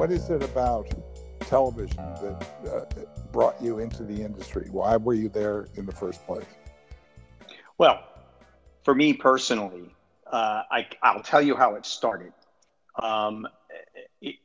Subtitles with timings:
[0.00, 0.88] what is it about
[1.40, 2.86] television that uh,
[3.32, 4.66] brought you into the industry?
[4.70, 6.46] Why were you there in the first place?
[7.76, 8.02] Well,
[8.82, 9.94] for me personally,
[10.26, 12.32] uh, I, will tell you how it started.
[12.96, 13.46] Um,
[14.22, 14.36] it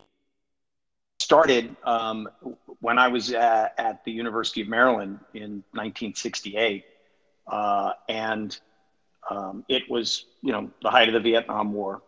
[1.20, 2.28] started um,
[2.82, 6.84] when I was at, at, the University of Maryland in 1968,
[7.48, 8.60] uh, and
[9.30, 12.02] um, it was you know the height of the Vietnam War,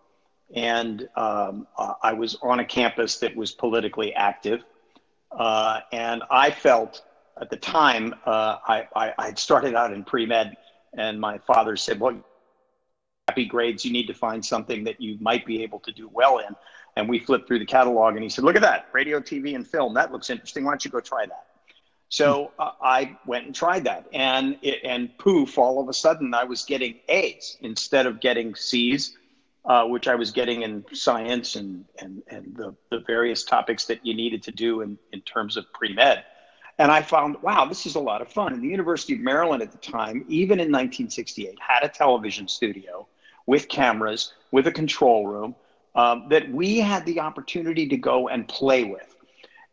[0.53, 4.63] and um, uh, I was on a campus that was politically active,
[5.31, 7.01] uh, and I felt
[7.39, 10.55] at the time uh, I, I I started out in pre med,
[10.97, 12.19] and my father said, "Well,
[13.27, 16.39] happy grades, you need to find something that you might be able to do well
[16.39, 16.55] in."
[16.95, 19.67] And we flipped through the catalog, and he said, "Look at that, radio, TV, and
[19.67, 19.93] film.
[19.93, 20.63] That looks interesting.
[20.63, 21.45] Why don't you go try that?"
[22.09, 25.57] So uh, I went and tried that, and it, and poof!
[25.57, 29.17] All of a sudden, I was getting A's instead of getting C's,
[29.67, 34.05] uh, which I was getting in science and and and the the various topics that
[34.05, 36.23] you needed to do in in terms of pre med.
[36.79, 38.53] And I found, wow, this is a lot of fun.
[38.53, 43.07] And the University of Maryland at the time, even in 1968, had a television studio
[43.47, 45.55] with cameras, with a control room
[45.95, 49.15] um, that we had the opportunity to go and play with.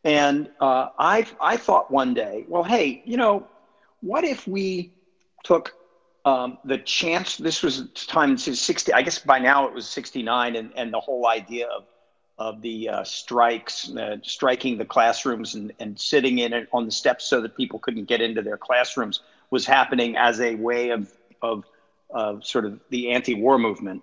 [0.03, 3.49] And uh, I, I thought one day, well, hey, you know,
[4.01, 4.93] what if we
[5.43, 5.75] took
[6.25, 7.37] um, the chance?
[7.37, 8.93] This was time 60.
[8.93, 11.85] I guess by now it was 69, and, and the whole idea of
[12.37, 16.91] of the uh, strikes, uh, striking the classrooms and, and sitting in it on the
[16.91, 21.13] steps so that people couldn't get into their classrooms was happening as a way of
[21.43, 21.65] of,
[22.11, 24.03] of sort of the anti-war movement.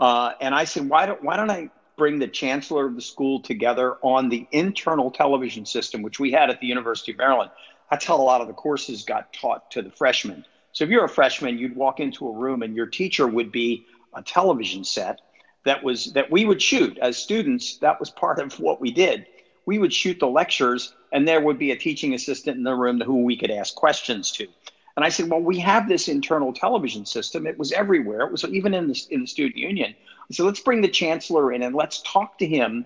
[0.00, 3.40] Uh, and I said, why don't why don't I bring the chancellor of the school
[3.40, 7.50] together on the internal television system, which we had at the University of Maryland.
[7.90, 10.44] That's how a lot of the courses got taught to the freshmen.
[10.72, 13.86] So if you're a freshman, you'd walk into a room and your teacher would be
[14.14, 15.20] a television set
[15.64, 17.78] that was that we would shoot as students.
[17.78, 19.26] That was part of what we did.
[19.64, 23.00] We would shoot the lectures, and there would be a teaching assistant in the room
[23.00, 24.48] who we could ask questions to.
[24.96, 27.46] And I said, well, we have this internal television system.
[27.46, 28.22] It was everywhere.
[28.22, 29.94] It was even in the, in the student union.
[30.32, 32.84] So let's bring the chancellor in and let's talk to him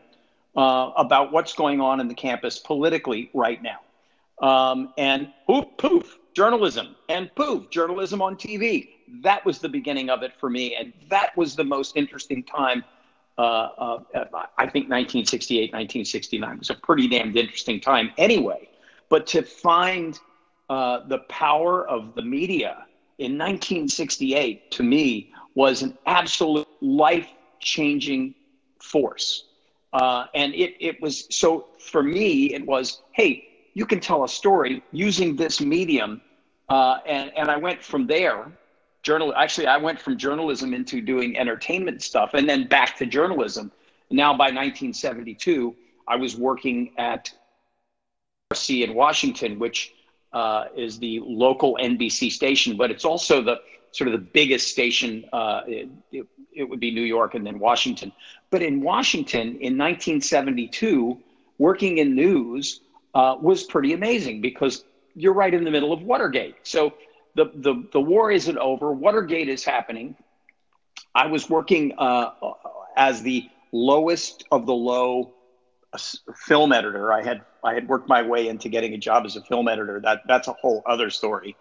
[0.56, 3.80] uh, about what's going on in the campus politically right now.
[4.46, 8.90] Um, and poof, poof, journalism, and poof, journalism on TV.
[9.22, 10.76] That was the beginning of it for me.
[10.76, 12.84] And that was the most interesting time.
[13.38, 13.98] Uh, uh,
[14.58, 18.68] I think 1968, 1969 was a pretty damned interesting time anyway.
[19.08, 20.20] But to find
[20.68, 22.84] uh, the power of the media
[23.18, 27.28] in 1968 to me was an absolute life
[27.60, 28.34] changing
[28.82, 29.44] force.
[29.94, 34.28] Uh, and it, it was so for me, it was, hey, you can tell a
[34.28, 36.20] story using this medium.
[36.68, 38.50] Uh, and, and I went from there.
[39.02, 43.70] Journal, actually, I went from journalism into doing entertainment stuff and then back to journalism.
[44.10, 45.74] Now, by 1972,
[46.08, 47.32] I was working at
[48.52, 49.92] RC in Washington, which
[50.32, 53.60] uh, is the local NBC station, but it's also the
[53.92, 55.24] sort of the biggest station.
[55.32, 58.12] Uh, it, it, it, would be New York and then Washington.
[58.50, 61.18] But in Washington in 1972,
[61.58, 62.80] working in news
[63.14, 64.84] uh, was pretty amazing because
[65.16, 66.54] you're right in the middle of Watergate.
[66.62, 66.94] So
[67.34, 70.14] the, the, the war isn't over, Watergate is happening.
[71.14, 72.30] I was working uh,
[72.96, 75.32] as the lowest of the low
[76.34, 77.12] film editor.
[77.12, 80.00] I had I had worked my way into getting a job as a film editor.
[80.00, 81.56] That that's a whole other story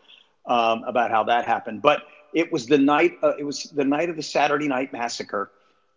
[0.45, 1.81] um, about how that happened.
[1.81, 3.17] But it was the night.
[3.23, 5.51] Uh, it was the night of the Saturday Night Massacre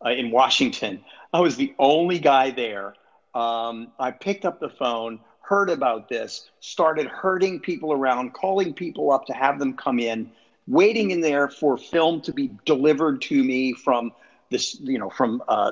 [0.04, 1.04] uh, in Washington.
[1.32, 2.94] I was the only guy there.
[3.34, 9.10] Um, I picked up the phone, heard about this, started herding people around, calling people
[9.10, 10.30] up to have them come in,
[10.66, 14.12] waiting in there for film to be delivered to me from
[14.50, 15.70] this, you know, from uh,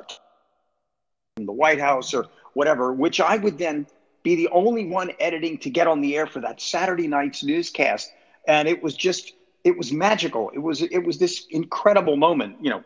[1.37, 3.87] the White House or whatever, which I would then
[4.23, 8.11] be the only one editing to get on the air for that Saturday night's newscast.
[8.49, 10.51] And it was just, it was magical.
[10.55, 12.83] It was, it was this incredible moment, you know,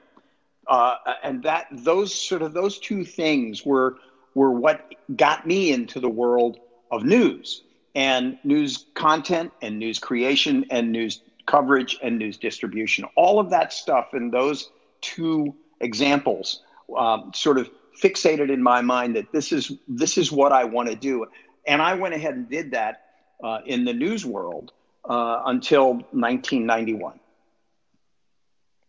[0.66, 3.96] uh, and that those sort of those two things were
[4.34, 7.62] were what got me into the world of news
[7.94, 13.04] and news content and news creation and news coverage and news distribution.
[13.16, 14.70] All of that stuff and those
[15.00, 16.62] two examples
[16.96, 17.70] um, sort of
[18.00, 21.26] fixated in my mind that this is this is what I want to do,
[21.66, 23.04] and I went ahead and did that
[23.42, 24.72] uh, in the news world
[25.04, 27.18] uh, until 1991.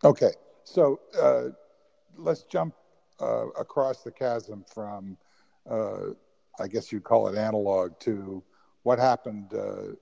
[0.04, 0.32] Okay,
[0.64, 1.50] so uh,
[2.18, 2.74] let's jump
[3.20, 5.18] uh, across the chasm from,
[5.70, 6.14] uh,
[6.62, 8.44] I guess you'd call it analog, to
[8.84, 9.96] what happened uh,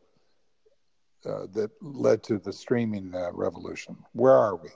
[1.24, 3.98] that led to the streaming revolution.
[4.14, 4.70] Where are we?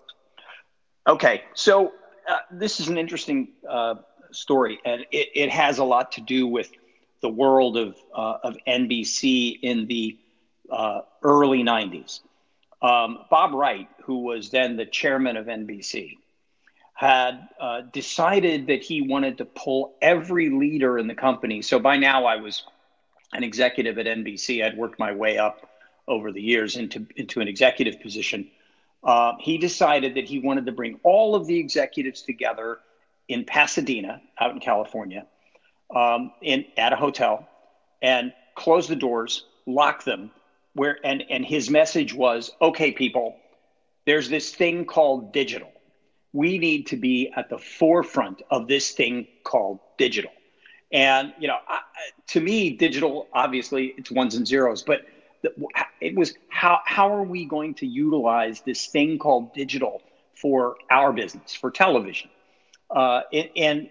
[1.08, 1.92] Okay, so
[2.28, 3.96] uh, this is an interesting uh,
[4.32, 6.72] story, and it, it has a lot to do with
[7.22, 10.18] the world of uh, of NBC in the
[10.72, 12.22] uh, early '90s.
[12.82, 16.18] Um, Bob Wright, who was then the chairman of NBC,
[16.94, 21.62] had uh, decided that he wanted to pull every leader in the company.
[21.62, 22.64] So by now, I was
[23.34, 24.64] an executive at NBC.
[24.64, 25.70] I'd worked my way up
[26.08, 28.50] over the years into into an executive position.
[29.04, 32.80] Uh, he decided that he wanted to bring all of the executives together
[33.28, 35.26] in Pasadena, out in California,
[35.94, 37.50] um, in at a hotel,
[38.02, 40.32] and close the doors, lock them.
[40.76, 43.36] Where and and his message was, okay, people,
[44.06, 45.73] there's this thing called digital.
[46.34, 50.32] We need to be at the forefront of this thing called digital.
[50.92, 51.58] And you know,
[52.30, 55.02] to me, digital obviously it's ones and zeros, but
[56.00, 60.02] it was how how are we going to utilize this thing called digital
[60.36, 62.30] for our business for television
[62.96, 63.88] uh, and, and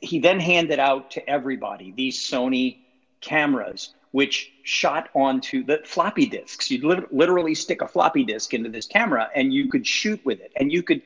[0.00, 2.78] he then handed out to everybody these sony
[3.20, 8.68] cameras which shot onto the floppy disks you'd li- literally stick a floppy disk into
[8.70, 11.02] this camera and you could shoot with it and you could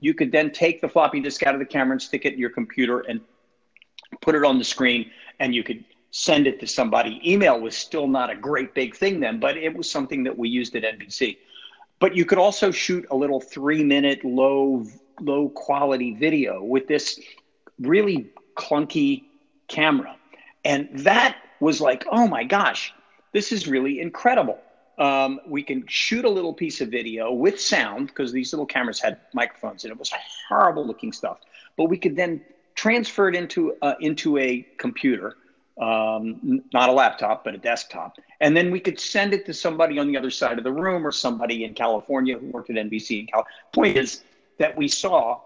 [0.00, 2.38] you could then take the floppy disk out of the camera and stick it in
[2.38, 3.20] your computer and
[4.20, 7.20] put it on the screen and you could send it to somebody.
[7.24, 10.48] Email was still not a great big thing then, but it was something that we
[10.48, 11.38] used at NBC.
[12.00, 14.86] But you could also shoot a little three minute low
[15.20, 17.20] low quality video with this
[17.78, 19.24] really clunky
[19.68, 20.16] camera.
[20.64, 22.92] And that was like, oh my gosh,
[23.32, 24.58] this is really incredible.
[25.00, 29.00] Um, we can shoot a little piece of video with sound because these little cameras
[29.00, 30.12] had microphones and it was
[30.48, 31.38] horrible looking stuff.
[31.76, 32.42] But we could then
[32.74, 35.36] transfer it into uh, into a computer
[35.80, 38.18] um, not a laptop, but a desktop.
[38.40, 41.06] And then we could send it to somebody on the other side of the room
[41.06, 43.20] or somebody in California who worked at NBC.
[43.20, 44.22] In Cal- Point is
[44.58, 45.40] that we saw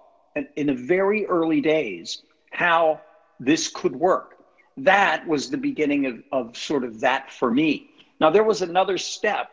[0.56, 3.00] in the very early days how
[3.38, 4.38] this could work.
[4.76, 7.90] That was the beginning of, of sort of that for me.
[8.20, 9.50] Now, there was another step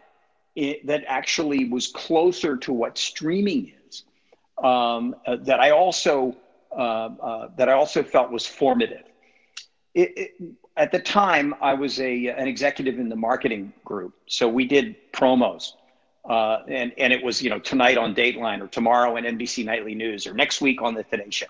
[0.56, 4.04] that actually was closer to what streaming is
[4.62, 6.36] um, uh, that I also
[6.72, 9.04] uh, uh, that I also felt was formative.
[9.94, 10.32] It, it,
[10.78, 14.96] at the time, I was a an executive in the marketing group, so we did
[15.12, 15.74] promos,
[16.30, 19.96] uh, and and it was you know tonight on Dateline or tomorrow on NBC Nightly
[19.96, 21.48] News or next week on the Today Show,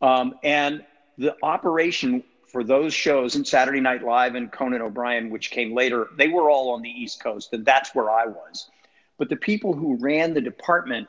[0.00, 0.84] um, and
[1.18, 6.08] the operation for those shows and Saturday Night Live and Conan O'Brien, which came later,
[6.16, 8.70] they were all on the East Coast, and that's where I was.
[9.18, 11.08] But the people who ran the department,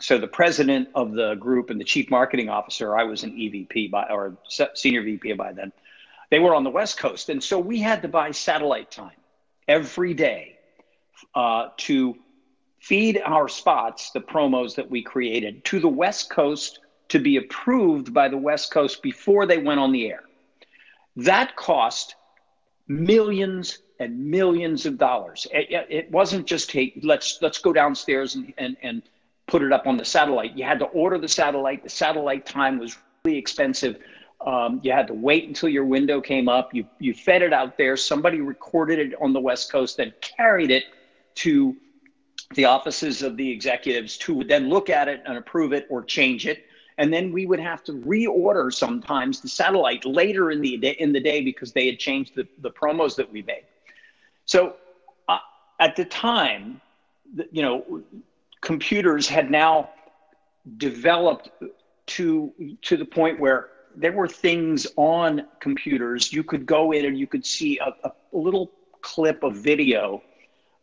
[0.00, 3.90] so the president of the group and the chief marketing officer, I was an EVP
[3.90, 4.36] by or
[4.74, 5.72] senior VP by then
[6.30, 7.28] they were on the West Coast.
[7.28, 9.16] And so we had to buy satellite time
[9.66, 10.58] every day
[11.34, 12.16] uh, to
[12.80, 18.12] feed our spots, the promos that we created, to the West Coast to be approved
[18.12, 20.22] by the West Coast before they went on the air.
[21.18, 22.14] That cost
[22.86, 25.46] millions and millions of dollars.
[25.52, 29.02] It, it wasn't just hey, let's let's go downstairs and, and and
[29.48, 30.56] put it up on the satellite.
[30.56, 31.82] You had to order the satellite.
[31.82, 33.98] The satellite time was really expensive.
[34.46, 36.72] Um, you had to wait until your window came up.
[36.72, 37.96] You, you fed it out there.
[37.96, 40.84] Somebody recorded it on the West Coast, then carried it
[41.36, 41.76] to
[42.54, 46.04] the offices of the executives who would then look at it and approve it or
[46.04, 46.66] change it.
[46.98, 51.12] And then we would have to reorder sometimes the satellite later in the day, in
[51.12, 53.64] the day because they had changed the, the promos that we made.
[54.46, 54.74] So
[55.28, 55.38] uh,
[55.78, 56.80] at the time,
[57.52, 58.02] you know,
[58.60, 59.90] computers had now
[60.76, 61.50] developed
[62.06, 62.52] to
[62.82, 66.32] to the point where there were things on computers.
[66.32, 68.70] You could go in and you could see a, a little
[69.02, 70.22] clip of video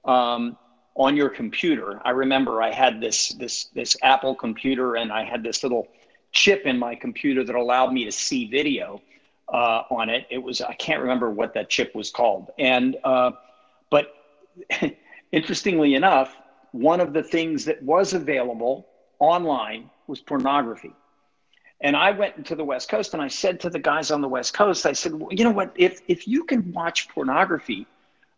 [0.05, 0.57] um,
[0.95, 2.01] on your computer.
[2.05, 5.87] I remember I had this this this Apple computer, and I had this little
[6.35, 9.01] chip in my computer that allowed me to see video
[9.51, 10.27] uh, on it.
[10.29, 13.31] It was I can't remember what that chip was called, and uh,
[13.89, 14.13] but
[15.31, 16.35] interestingly enough,
[16.71, 18.87] one of the things that was available
[19.19, 20.93] online was pornography.
[21.81, 24.27] And I went to the West Coast and I said to the guys on the
[24.27, 25.71] West Coast, I said, well, you know what?
[25.75, 27.85] If, if you can watch pornography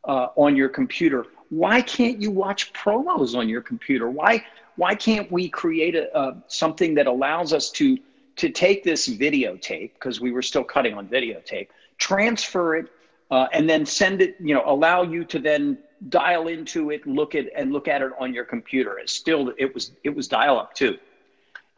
[0.06, 4.10] uh, on your computer, why can't you watch promos on your computer?
[4.10, 4.44] Why,
[4.78, 7.98] why can't we create a, uh, something that allows us to,
[8.38, 11.68] to take this videotape, because we were still cutting on videotape,
[11.98, 12.88] transfer it,
[13.30, 15.78] uh, and then send it, you know, allow you to then
[16.10, 19.00] dial into it, look at and look at it on your computer.
[19.00, 20.98] It's still, it was, it was dial up too.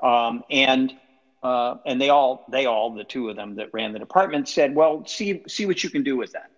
[0.01, 0.94] Um, and
[1.41, 4.75] uh, and they all they all the two of them that ran the department said,
[4.75, 6.51] "Well, see see what you can do with that."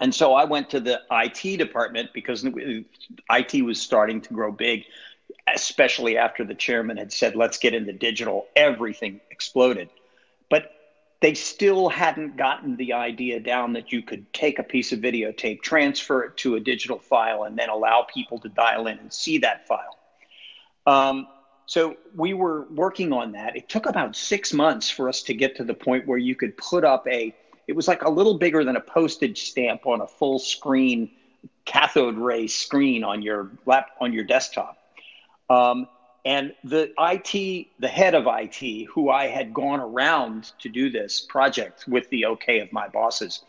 [0.00, 4.84] And so I went to the IT department because IT was starting to grow big,
[5.54, 9.90] especially after the chairman had said, "Let's get into digital." Everything exploded.
[10.48, 10.70] But
[11.20, 15.62] they still hadn't gotten the idea down that you could take a piece of videotape,
[15.62, 19.38] transfer it to a digital file, and then allow people to dial in and see
[19.38, 19.98] that file.
[20.86, 21.26] Um,
[21.66, 23.56] so we were working on that.
[23.56, 26.56] It took about six months for us to get to the point where you could
[26.56, 27.34] put up a,
[27.66, 31.10] it was like a little bigger than a postage stamp on a full screen
[31.64, 34.78] cathode ray screen on your lap on your desktop.
[35.48, 35.86] Um,
[36.24, 41.20] and the IT, the head of IT, who I had gone around to do this
[41.20, 43.44] project with the okay of my bosses,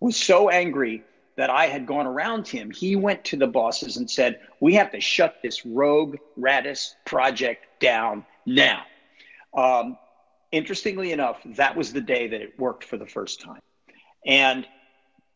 [0.00, 1.04] was so angry
[1.36, 2.70] that I had gone around him.
[2.70, 7.66] He went to the bosses and said, We have to shut this rogue Radis project
[7.78, 8.82] down now.
[9.54, 9.96] Um,
[10.50, 13.60] interestingly enough, that was the day that it worked for the first time.
[14.26, 14.66] And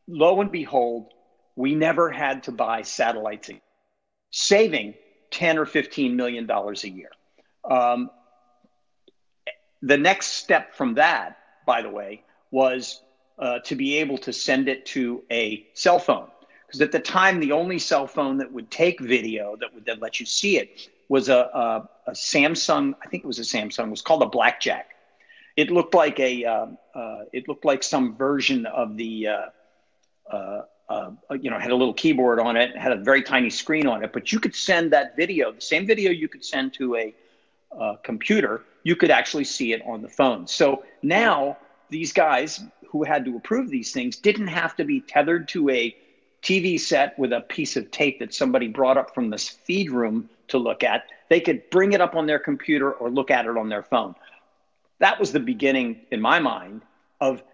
[0.09, 1.13] lo and behold,
[1.55, 3.51] we never had to buy satellites,
[4.31, 4.95] saving
[5.31, 7.11] 10 or 15 million dollars a year.
[7.65, 8.11] Um,
[9.83, 13.03] the next step from that, by the way, was
[13.39, 16.29] uh, to be able to send it to a cell phone.
[16.67, 19.99] Because at the time, the only cell phone that would take video that would then
[19.99, 22.95] let you see it was a, a, a Samsung.
[23.03, 23.87] I think it was a Samsung.
[23.87, 24.91] It was called a Blackjack.
[25.57, 26.45] It looked like a.
[26.45, 29.29] Uh, uh, it looked like some version of the.
[30.91, 33.49] Uh, uh, uh, you know, had a little keyboard on it, had a very tiny
[33.49, 36.75] screen on it, but you could send that video, the same video you could send
[36.75, 37.15] to a
[38.03, 40.47] computer, you could actually see it on the phone.
[40.49, 41.57] So now
[41.91, 45.97] these guys who had to approve these things didn't have to be tethered to a
[46.43, 50.29] TV set with a piece of tape that somebody brought up from this feed room
[50.49, 51.05] to look at.
[51.29, 54.17] They could bring it up on their computer or look at it on their phone.
[54.99, 56.83] That was the beginning, in my mind,
[57.21, 57.45] of,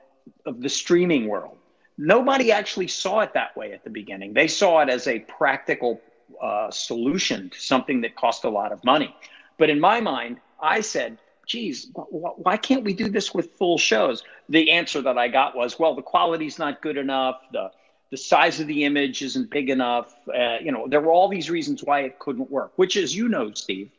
[0.47, 1.56] of the streaming world.
[1.99, 4.35] Nobody actually saw it that way at the beginning.
[4.35, 6.01] They saw it as a practical
[6.43, 9.15] uh, solution to something that cost a lot of money.
[9.59, 14.23] But in my mind, I said, geez, why can't we do this with full shows?
[14.49, 17.41] The answer that I got was, well, the quality's not good enough.
[17.53, 17.71] The
[18.11, 20.15] the size of the image isn't big enough.
[20.29, 23.29] Uh, you know, there were all these reasons why it couldn't work, which, as you
[23.29, 23.91] know, Steve,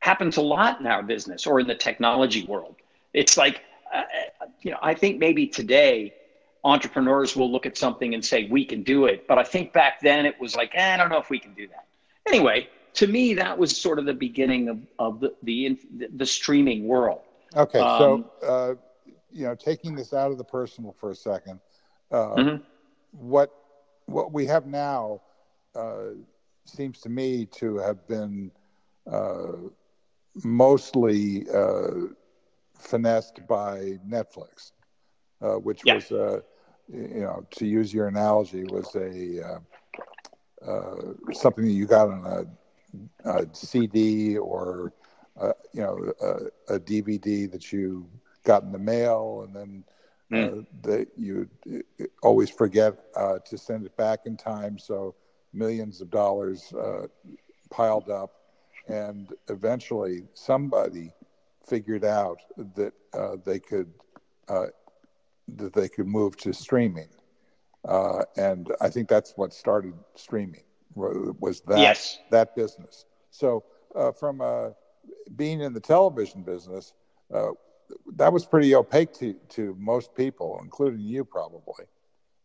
[0.00, 2.74] happens a lot in our business or in the technology world.
[3.12, 3.62] It's like,
[3.94, 4.02] uh,
[4.62, 6.12] you know, I think maybe today
[6.64, 9.26] entrepreneurs will look at something and say, we can do it.
[9.26, 11.54] But I think back then it was like, eh, I don't know if we can
[11.54, 11.86] do that.
[12.26, 15.78] Anyway, to me, that was sort of the beginning of, of the, the,
[16.16, 17.20] the streaming world.
[17.56, 17.78] Okay.
[17.78, 18.74] Um, so, uh,
[19.32, 21.60] you know, taking this out of the personal for a second,
[22.10, 22.62] uh, mm-hmm.
[23.12, 23.54] what,
[24.06, 25.22] what we have now
[25.74, 26.10] uh,
[26.64, 28.50] seems to me to have been
[29.10, 29.52] uh,
[30.44, 32.08] mostly uh,
[32.74, 34.72] finessed by Netflix.
[35.42, 35.94] Uh, which yeah.
[35.94, 36.38] was, uh,
[36.92, 39.60] you know, to use your analogy, was a
[40.66, 40.94] uh,
[41.32, 42.46] something that you got on
[43.24, 44.92] a, a CD or
[45.72, 48.06] you know a, a, DVD that you
[48.44, 49.84] got in the mail, and then
[50.30, 50.66] mm.
[50.82, 51.48] that you
[52.22, 55.14] always forget to send it back in time, so
[55.52, 56.72] millions of dollars
[57.70, 58.34] piled up,
[58.88, 61.12] and eventually somebody
[61.64, 62.40] figured out
[62.74, 63.92] that uh, they could
[64.48, 64.66] uh,
[65.56, 67.08] that they could move to streaming.
[67.86, 70.62] Uh, and I think that's what started streaming
[70.94, 72.18] was that yes.
[72.30, 73.04] that business.
[73.30, 73.64] So
[73.94, 74.70] uh, from uh,
[75.36, 76.92] being in the television business,
[77.32, 77.50] uh,
[78.16, 81.86] that was pretty opaque to, to most people, including you probably.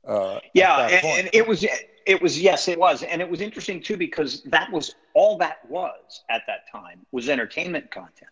[0.07, 1.65] Uh, yeah, and, and, it was
[2.05, 5.67] it was yes, it was, and it was interesting too because that was all that
[5.67, 8.29] was at that time was entertainment content.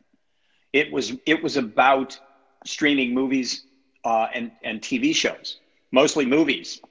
[0.72, 2.20] It was it was about
[2.64, 3.66] streaming movies
[4.04, 5.58] uh, and and TV shows,
[5.92, 6.82] mostly movies,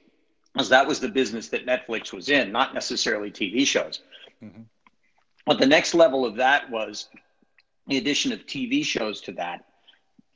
[0.52, 4.00] because that was the business that Netflix was in, not necessarily TV shows.
[4.42, 4.62] Mm-hmm.
[5.46, 7.08] But the next level of that was
[7.88, 9.64] the addition of TV shows to that,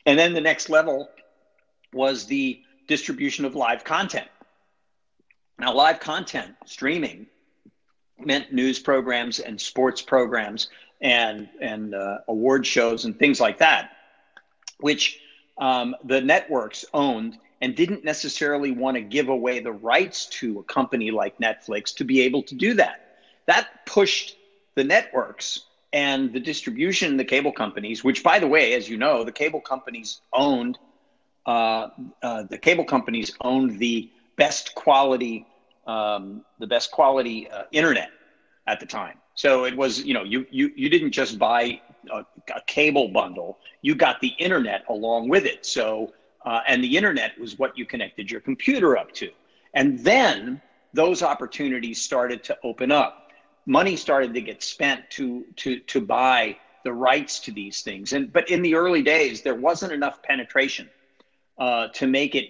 [0.05, 1.09] and then the next level
[1.93, 4.29] was the distribution of live content.
[5.59, 7.27] Now, live content streaming
[8.19, 10.69] meant news programs and sports programs
[11.01, 13.91] and and uh, award shows and things like that,
[14.79, 15.21] which
[15.59, 20.65] um, the networks owned and didn't necessarily want to give away the rights to a
[20.65, 22.97] company like Netflix to be able to do that.
[23.47, 24.37] That pushed
[24.75, 29.25] the networks and the distribution, the cable companies, which, by the way, as you know,
[29.25, 30.79] the cable companies owned
[31.47, 31.89] uh,
[32.23, 35.47] uh, the cable companies owned the best quality
[35.87, 38.11] um, the best quality uh, internet
[38.67, 39.19] at the time.
[39.35, 41.81] So it was, you know, you you you didn't just buy
[42.13, 45.67] a, a cable bundle; you got the internet along with it.
[45.67, 46.13] So,
[46.45, 49.31] uh, and the internet was what you connected your computer up to,
[49.75, 50.61] and then
[50.93, 53.31] those opportunities started to open up.
[53.67, 58.33] Money started to get spent to to to buy the rights to these things, and
[58.33, 60.89] but in the early days there wasn't enough penetration
[61.59, 62.47] uh, to make it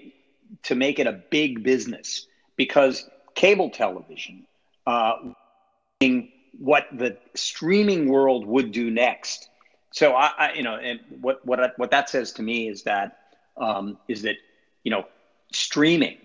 [0.63, 4.47] to make it a big business because cable television,
[4.87, 5.15] uh,
[6.59, 9.49] what the streaming world would do next.
[9.93, 13.19] So I, I you know, and what what what that says to me is that
[13.57, 14.37] um, is that
[14.85, 15.07] you know
[15.53, 16.19] streaming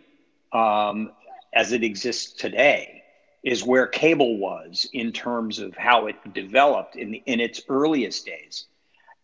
[0.51, 1.11] um,
[1.53, 3.01] as it exists today
[3.43, 8.25] is where cable was in terms of how it developed in the, in its earliest
[8.25, 8.65] days.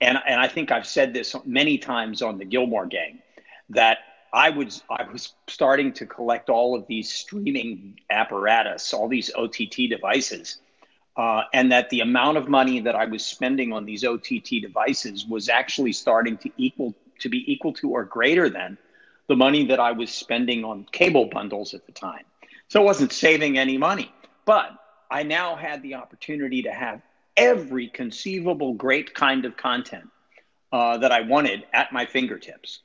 [0.02, 3.20] And, and I think I've said this many times on the Gillmor Gang
[3.70, 4.00] that
[4.34, 9.90] I was I was starting to collect all of these streaming apparatus, all these OTT
[9.90, 10.58] devices,
[11.18, 15.26] uh, and that the amount of money that I was spending on these OTT devices
[15.26, 18.78] was actually starting to equal to be equal to or greater than
[19.28, 22.24] the money that I was spending on cable bundles at the time.
[22.70, 24.12] So I wasn't saving any money,
[24.46, 24.72] but
[25.10, 27.02] I now had the opportunity to have
[27.36, 30.10] every conceivable great kind of content
[30.72, 32.82] uh, that I wanted at my fingertips,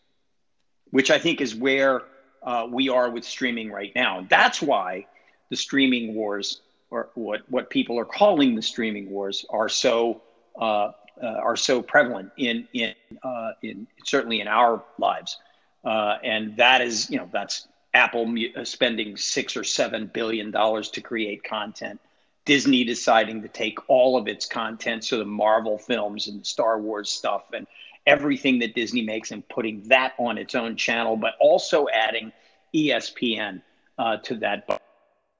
[0.90, 2.02] which I think is where
[2.42, 4.26] uh, we are with streaming right now.
[4.28, 5.06] That's why
[5.50, 6.60] the streaming wars,
[6.92, 10.22] or what, what people are calling the streaming wars, are so
[10.60, 15.38] uh, uh are so prevalent in in uh, in certainly in our lives,
[15.84, 18.32] uh, and that is you know that's Apple
[18.64, 21.98] spending six or seven billion dollars to create content.
[22.44, 26.78] Disney deciding to take all of its content, so the Marvel films and the Star
[26.78, 27.66] Wars stuff and
[28.06, 32.32] everything that Disney makes and putting that on its own channel, but also adding
[32.74, 33.62] ESPN
[33.98, 34.66] uh, to that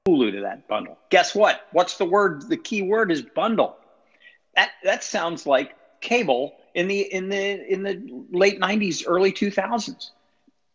[0.07, 0.97] Hulu to that bundle.
[1.11, 1.61] Guess what?
[1.71, 2.49] What's the word?
[2.49, 3.77] The key word is bundle.
[4.53, 10.09] That that sounds like cable in the in the in the late 90s, early 2000s.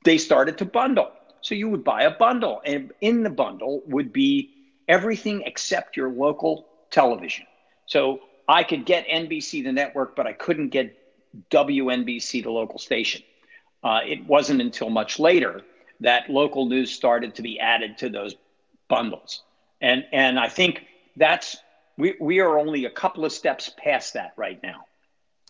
[0.05, 1.13] They started to bundle.
[1.43, 4.51] So you would buy a bundle, and in the bundle would be
[4.89, 7.45] everything except your local television.
[7.85, 10.97] So I could get NBC the network, but I couldn't get
[11.51, 13.23] WNBC the local station.
[13.85, 15.61] Uh, it wasn't until much later
[16.01, 18.35] that local news started to be added to those
[18.89, 19.43] bundles,
[19.81, 20.85] and and I think
[21.17, 21.57] that's
[21.97, 24.85] we we are only a couple of steps past that right now.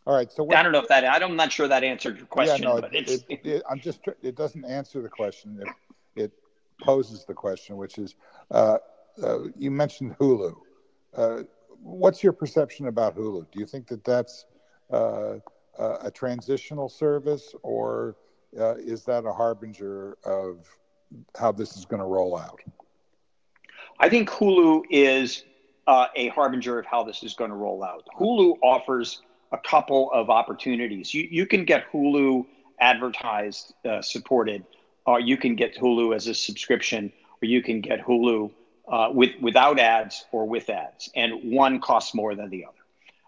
[0.06, 0.32] All right.
[0.32, 2.62] So what, I don't know if that I'm not sure that answered your question.
[2.62, 5.60] Yeah, no, but it, it, it, I'm just it doesn't answer the question.
[5.60, 6.32] It, it
[6.82, 8.14] poses the question, which is
[8.50, 8.78] uh,
[9.22, 10.56] uh, you mentioned Hulu.
[11.14, 11.42] Uh,
[11.82, 13.46] what's your perception about Hulu?
[13.52, 14.46] Do you think that that's
[14.90, 15.36] uh,
[15.78, 18.16] a transitional service, or
[18.58, 20.66] uh, is that a harbinger of
[21.38, 22.60] how this is going to roll out?
[24.00, 25.44] I think Hulu is
[25.86, 28.06] uh, a harbinger of how this is going to roll out.
[28.18, 31.12] Hulu offers a couple of opportunities.
[31.14, 32.46] You you can get Hulu
[32.80, 34.64] advertised uh, supported,
[35.06, 38.50] or you can get Hulu as a subscription, or you can get Hulu
[38.86, 42.74] uh, with without ads or with ads, and one costs more than the other.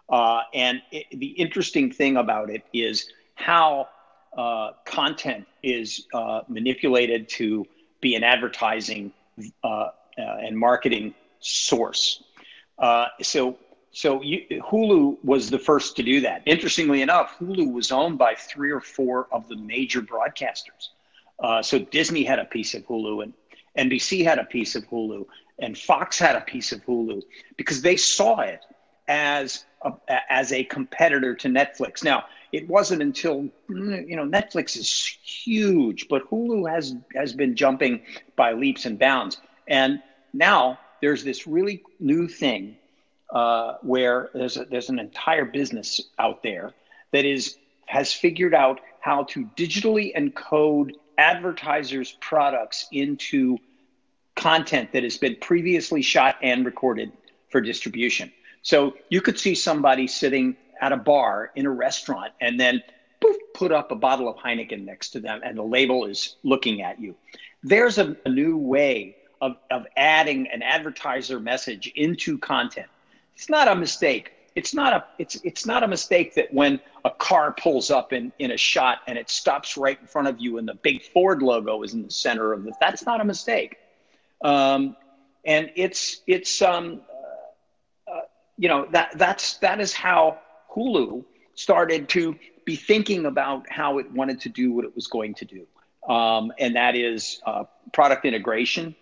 [0.08, 3.88] Uh, and it, the interesting thing about it is how
[4.36, 7.66] uh, content is uh, manipulated to
[8.00, 9.12] be an advertising
[9.64, 12.22] uh, uh, and marketing source.
[13.22, 13.58] so
[13.92, 16.42] so you, Hulu was the first to do that.
[16.46, 20.90] Interestingly enough, Hulu was owned by three or four of the major broadcasters.
[21.40, 23.32] Uh, so Disney had a piece of Hulu, and
[23.90, 25.26] NBC had a piece of Hulu,
[25.58, 27.22] and Fox had a piece of Hulu
[27.56, 28.64] because they saw it
[29.08, 29.92] as a,
[30.28, 32.04] as a competitor to Netflix.
[32.04, 38.02] Now, it wasn't until you know Netflix is huge, but Hulu has has been jumping
[38.36, 39.38] by leaps and bounds,
[39.70, 40.02] and
[40.34, 42.76] now there's this really new thing
[43.32, 46.74] uh, where there's a, there's an entire business out there
[47.12, 47.56] that is
[47.86, 53.56] has figured out how to digitally encode advertisers' products into
[54.36, 57.12] content that has been previously shot and recorded
[57.48, 58.30] for distribution.
[58.62, 62.82] So you could see somebody sitting at a bar in a restaurant and then
[63.20, 66.82] poof, put up a bottle of Heineken next to them and the label is looking
[66.82, 67.14] at you.
[67.62, 72.86] There's a, a new way of, of adding an advertiser message into content
[73.40, 74.32] it's not a mistake.
[74.54, 78.30] It's not a it's it's not a mistake that when a car pulls up in
[78.38, 81.40] in a shot and it stops right in front of you and the big Ford
[81.40, 82.74] logo is in the center of it.
[82.82, 83.78] That's not a mistake.
[84.44, 84.94] Um,
[85.46, 87.00] and it's it's um,
[88.06, 88.20] uh,
[88.58, 90.38] you know that that's that is how
[90.76, 91.24] Hulu
[91.54, 95.46] started to be thinking about how it wanted to do what it was going to
[95.46, 95.66] do,
[96.12, 98.94] um, and that is uh, product integration,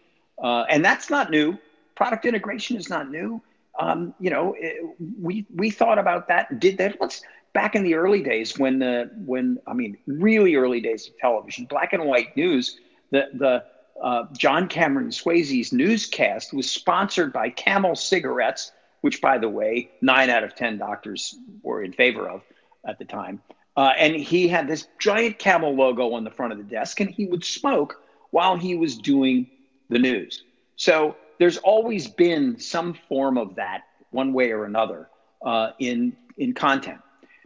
[0.43, 1.59] uh, and that's not new.
[1.95, 3.43] Product integration is not new
[3.79, 4.77] um, you know, it,
[5.21, 7.01] we we thought about that, did that.
[7.01, 7.23] Let's
[7.55, 11.65] back in the early days when the when I mean really early days of television,
[11.67, 12.79] black and white news.
[13.11, 13.65] The the
[14.03, 18.73] uh, John Cameron Swayze's newscast was sponsored by Camel cigarettes,
[19.03, 22.43] which by the way, nine out of ten doctors were in favor of
[22.85, 23.41] at the time.
[23.77, 27.09] Uh, and he had this giant camel logo on the front of the desk, and
[27.09, 29.49] he would smoke while he was doing
[29.89, 30.43] the news.
[30.77, 35.09] So there's always been some form of that, one way or another,
[35.45, 37.01] uh, in in content.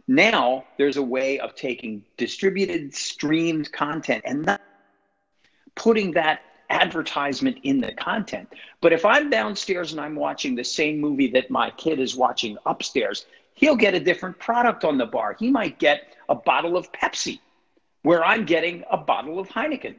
[0.07, 4.61] Now there's a way of taking distributed, streamed content and not
[5.75, 8.49] putting that advertisement in the content.
[8.81, 12.57] But if I'm downstairs and I'm watching the same movie that my kid is watching
[12.65, 15.35] upstairs, he'll get a different product on the bar.
[15.39, 17.39] He might get a bottle of Pepsi
[18.01, 19.95] where I'm getting a bottle of Heineken.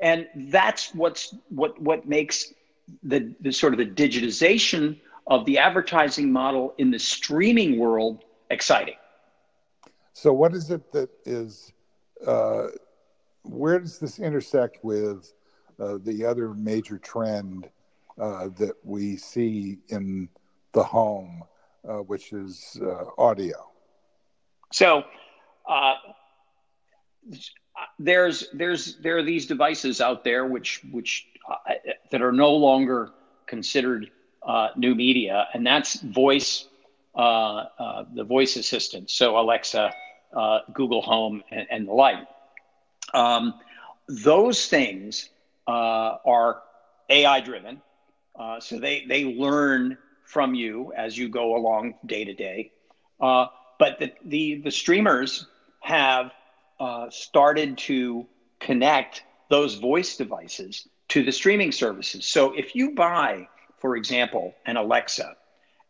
[0.00, 2.52] And that's what's what what makes
[3.02, 8.96] the, the sort of the digitization of the advertising model in the streaming world exciting.
[10.12, 11.72] So what is it that is
[12.26, 12.68] uh,
[13.42, 15.32] where does this intersect with
[15.78, 17.68] uh, the other major trend
[18.18, 20.28] uh, that we see in
[20.72, 21.42] the home,
[21.88, 23.70] uh, which is uh, audio?
[24.72, 25.04] So
[25.68, 25.94] uh,
[27.98, 31.74] there's there's there are these devices out there which which uh,
[32.10, 33.10] that are no longer
[33.46, 34.10] considered
[34.76, 36.66] new media, and that's voice.
[37.14, 39.92] the voice assistant, so Alexa,
[40.72, 42.26] Google Home, and, and the like.
[43.14, 43.54] Um,
[44.08, 45.30] those things
[45.66, 46.62] uh, are
[47.08, 47.80] AI driven.
[48.38, 52.72] Uh, so they, they learn from you as you go along day to day.
[53.20, 53.46] Uh,
[53.78, 55.46] but the, the, the, streamers
[55.80, 56.32] have
[56.80, 58.26] uh, started to
[58.58, 62.26] connect those voice devices to the streaming services.
[62.26, 65.36] So if you buy, for example, an Alexa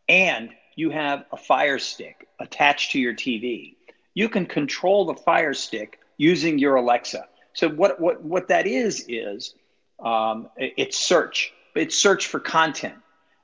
[0.09, 3.75] and you have a Fire Stick attached to your TV,
[4.13, 7.25] you can control the Fire Stick using your Alexa.
[7.53, 9.55] So what what what that is is
[10.03, 11.53] um, it's search.
[11.75, 12.95] It's search for content.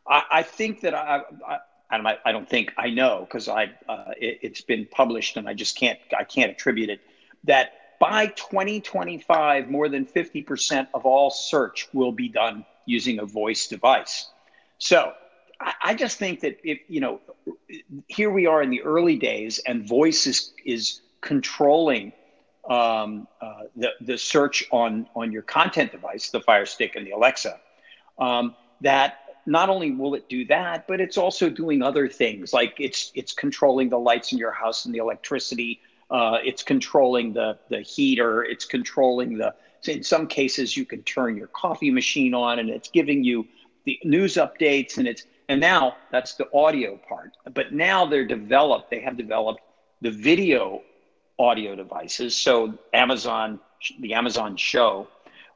[0.07, 4.55] I, I think that I, I I don't, think I know because I uh, it,
[4.55, 7.01] has been published and I just can't I can't attribute it
[7.43, 13.67] that by 2025 more than 50% of all search will be done using a voice
[13.67, 14.29] device.
[14.77, 15.13] So
[15.59, 17.19] I, just think that if you know
[18.07, 22.13] here we are in the early days and voice is is controlling
[22.69, 27.11] um, uh, the, the search on, on your content device, the Fire Stick and the
[27.11, 27.59] Alexa,
[28.19, 32.75] um, that not only will it do that, but it's also doing other things like
[32.79, 35.79] it's it's controlling the lights in your house and the electricity.
[36.09, 38.43] Uh, it's controlling the the heater.
[38.43, 39.53] It's controlling the.
[39.87, 43.47] In some cases, you can turn your coffee machine on, and it's giving you
[43.85, 47.31] the news updates, and it's and now that's the audio part.
[47.53, 48.89] But now they're developed.
[48.89, 49.61] They have developed
[50.01, 50.81] the video
[51.39, 52.35] audio devices.
[52.35, 53.59] So Amazon,
[53.99, 55.07] the Amazon Show,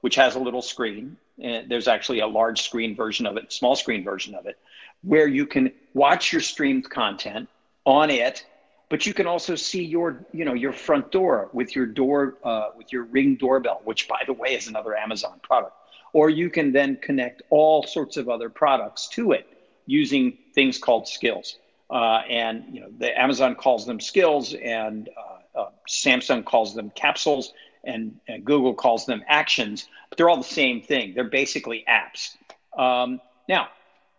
[0.01, 3.75] which has a little screen, and there's actually a large screen version of it, small
[3.75, 4.57] screen version of it,
[5.01, 7.49] where you can watch your streamed content
[7.85, 8.45] on it,
[8.91, 12.71] but you can also see your, you know, your front door with your door, uh,
[12.77, 15.73] with your Ring doorbell, which by the way is another Amazon product.
[16.11, 19.47] Or you can then connect all sorts of other products to it
[19.85, 21.55] using things called skills.
[21.89, 25.09] Uh, and you know, the Amazon calls them skills, and
[25.55, 27.53] uh, uh, Samsung calls them capsules,
[27.85, 31.13] and, and, Google calls them actions, but they're all the same thing.
[31.13, 32.35] They're basically apps.
[32.77, 33.69] Um, now,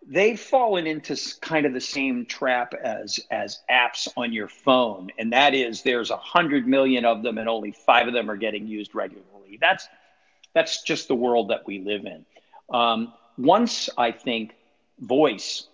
[0.09, 5.33] they've fallen into kind of the same trap as as apps on your phone, and
[5.33, 8.67] that is there's a hundred million of them, and only five of them are getting
[8.67, 9.59] used regularly.
[9.61, 9.89] That's
[10.55, 12.25] that's just the world that we live in.
[12.75, 14.55] Um, once I think
[14.99, 15.69] voice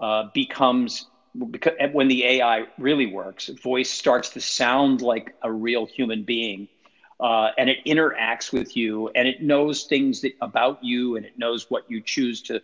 [0.00, 1.06] uh, becomes
[1.50, 6.68] because when the AI really works, voice starts to sound like a real human being,
[7.20, 11.38] uh, and it interacts with you, and it knows things that, about you, and it
[11.38, 12.60] knows what you choose to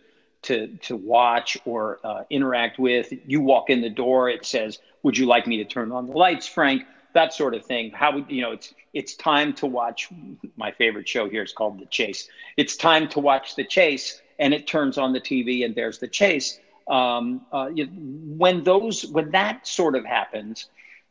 [0.47, 3.13] to to watch or uh, interact with.
[3.25, 6.13] You walk in the door, it says, "Would you like me to turn on the
[6.13, 6.83] lights, Frank?"
[7.13, 7.91] That sort of thing.
[7.91, 8.51] How would you know?
[8.51, 10.09] It's it's time to watch.
[10.55, 12.27] My favorite show here is called The Chase.
[12.57, 16.07] It's time to watch The Chase, and it turns on the TV, and there's the
[16.07, 20.67] chase um, uh, you, when those when that sort of happens,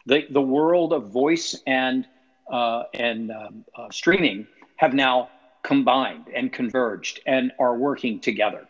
[0.07, 2.07] the the world of voice and
[2.51, 4.47] uh, and um, uh, streaming
[4.77, 5.29] have now
[5.63, 8.67] combined and converged and are working together.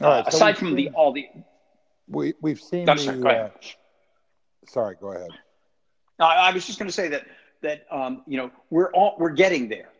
[0.00, 1.28] Right, so aside from seen, the all the
[2.08, 3.50] we we've seen the, sorry, go uh,
[4.66, 5.30] sorry, go ahead.
[6.18, 7.26] I was just going to say that
[7.62, 9.90] that um, you know we're all we're getting there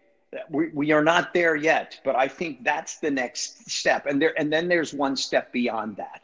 [0.49, 4.07] we, we are not there yet, but I think that's the next step.
[4.07, 6.23] And there and then there's one step beyond that,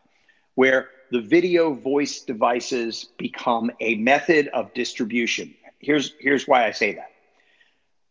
[0.54, 5.54] where the video voice devices become a method of distribution.
[5.78, 7.10] Here's here's why I say that.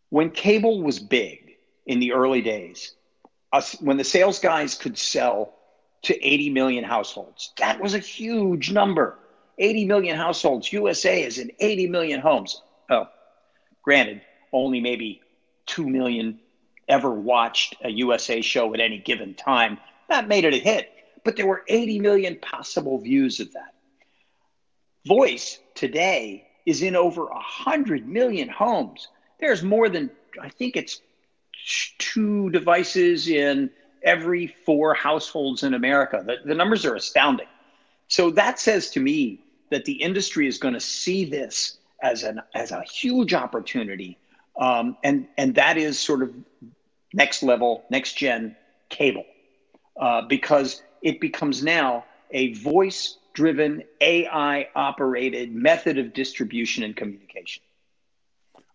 [0.09, 2.93] When cable was big in the early days,
[3.51, 5.54] us, when the sales guys could sell
[6.03, 9.17] to 80 million households, that was a huge number.
[9.57, 10.71] 80 million households.
[10.73, 12.61] USA is in 80 million homes.
[12.89, 13.07] Oh,
[13.81, 15.21] granted, only maybe
[15.67, 16.39] 2 million
[16.87, 19.77] ever watched a USA show at any given time.
[20.09, 20.91] That made it a hit,
[21.23, 23.73] but there were 80 million possible views of that.
[25.05, 29.07] Voice today is in over 100 million homes.
[29.39, 30.09] There's more than,
[30.41, 31.01] I think it's
[31.97, 33.69] two devices in
[34.05, 36.23] every four households in America.
[36.25, 37.47] The, the numbers are astounding.
[38.07, 39.41] So that says to me
[39.71, 44.17] that the industry is going to see this as an as a huge opportunity,
[44.59, 46.33] um, and and that is sort of
[47.13, 48.55] next level, next gen
[48.89, 49.25] cable,
[49.99, 57.63] uh, because it becomes now a voice driven, AI operated method of distribution and communication.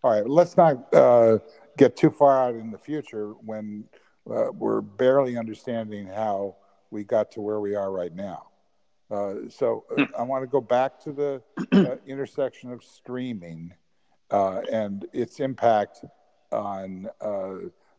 [0.03, 1.39] All right, let's not uh,
[1.77, 3.85] get too far out in the future when
[4.29, 6.55] uh, we're barely understanding how
[6.89, 8.47] we got to where we are right now.
[9.09, 10.05] Uh, so uh.
[10.17, 11.41] I want to go back to the
[11.73, 13.73] uh, intersection of streaming
[14.29, 16.05] uh, and its impact
[16.51, 17.55] on uh,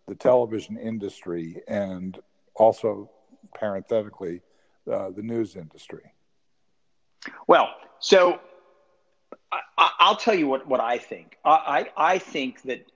[0.08, 2.18] the television industry and
[2.54, 3.10] also,
[3.54, 4.42] parenthetically,
[4.84, 6.12] the news industry.
[7.46, 8.40] Well, so
[9.78, 11.38] I, will tell you what, what I think.
[11.44, 11.50] I,
[11.96, 12.86] I, I think that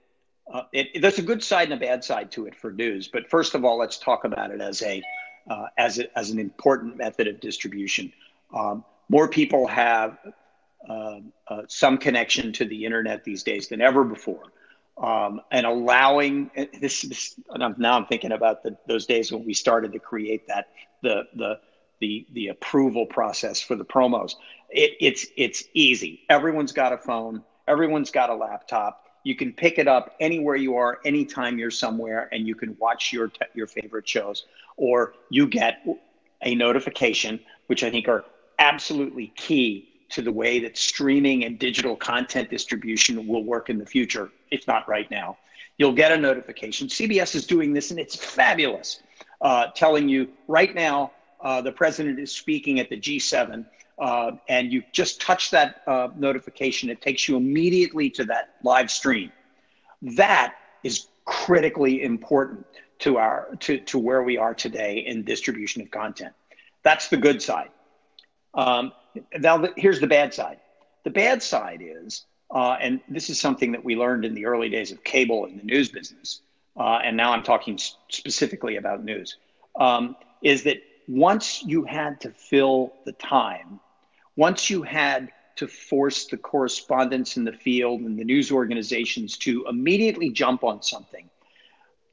[0.51, 3.07] uh, it, there's a good side and a bad side to it for news.
[3.07, 5.01] But first of all, let's talk about it as a
[5.49, 8.11] uh, as a, as an important method of distribution.
[8.53, 10.17] Um, more people have
[10.87, 14.43] uh, uh some connection to the internet these days than ever before,
[14.97, 17.01] um, and allowing this.
[17.01, 17.35] this
[17.77, 20.69] now I'm thinking about the, those days when we started to create that
[21.03, 21.59] the the
[21.99, 24.35] the the approval process for the promos.
[24.69, 26.21] It, it's it's easy.
[26.29, 27.43] Everyone's got a phone.
[27.67, 32.29] Everyone's got a laptop you can pick it up anywhere you are, anytime you're somewhere,
[32.31, 34.45] and you can watch your your favorite shows.
[34.77, 35.85] Or you get
[36.43, 38.23] a notification, which I think are
[38.57, 43.85] absolutely key to the way that streaming and digital content distribution will work in the
[43.85, 45.37] future, if not right now.
[45.77, 46.87] You'll get a notification.
[46.87, 49.01] CBS is doing this, and it's fabulous,
[49.41, 51.11] uh, telling you right now
[51.41, 53.65] uh, the president is speaking at the G7
[53.99, 58.91] uh, and you just touch that uh, notification, it takes you immediately to that live
[58.91, 59.31] stream.
[60.01, 62.65] That is critically important
[62.99, 66.33] to our to, to where we are today in distribution of content.
[66.83, 67.69] That's the good side.
[68.53, 68.93] Um,
[69.39, 70.59] now, here's the bad side.
[71.03, 74.69] The bad side is, uh, and this is something that we learned in the early
[74.69, 76.41] days of cable in the news business,
[76.77, 77.77] uh, and now I'm talking
[78.09, 79.37] specifically about news,
[79.75, 83.79] um, is that once you had to fill the time
[84.37, 89.65] once you had to force the correspondents in the field and the news organizations to
[89.67, 91.27] immediately jump on something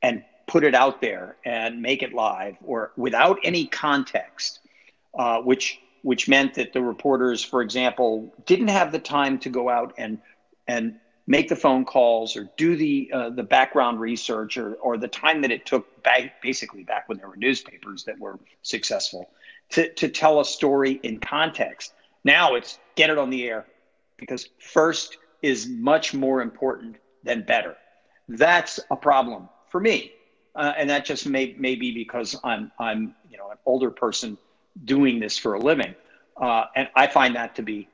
[0.02, 4.60] and put it out there and make it live or without any context,
[5.16, 9.68] uh, which which meant that the reporters, for example, didn't have the time to go
[9.68, 10.18] out and
[10.66, 15.08] and make the phone calls or do the uh, the background research or or the
[15.08, 19.30] time that it took back, basically back when there were newspapers that were successful
[19.70, 21.92] to to tell a story in context
[22.24, 23.66] now it's get it on the air
[24.16, 27.76] because first is much more important than better.
[28.28, 30.12] That's a problem for me.
[30.54, 34.38] Uh, and that just may, may be because I'm, I'm, you know, an older person
[34.84, 35.94] doing this for a living.
[36.40, 37.88] Uh, and I find that to be,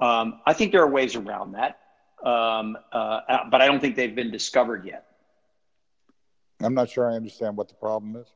[0.00, 1.80] um, I think there are ways around that.
[2.24, 5.06] Um, uh, but I don't think they've been discovered yet.
[6.62, 8.28] I'm not sure I understand what the problem is.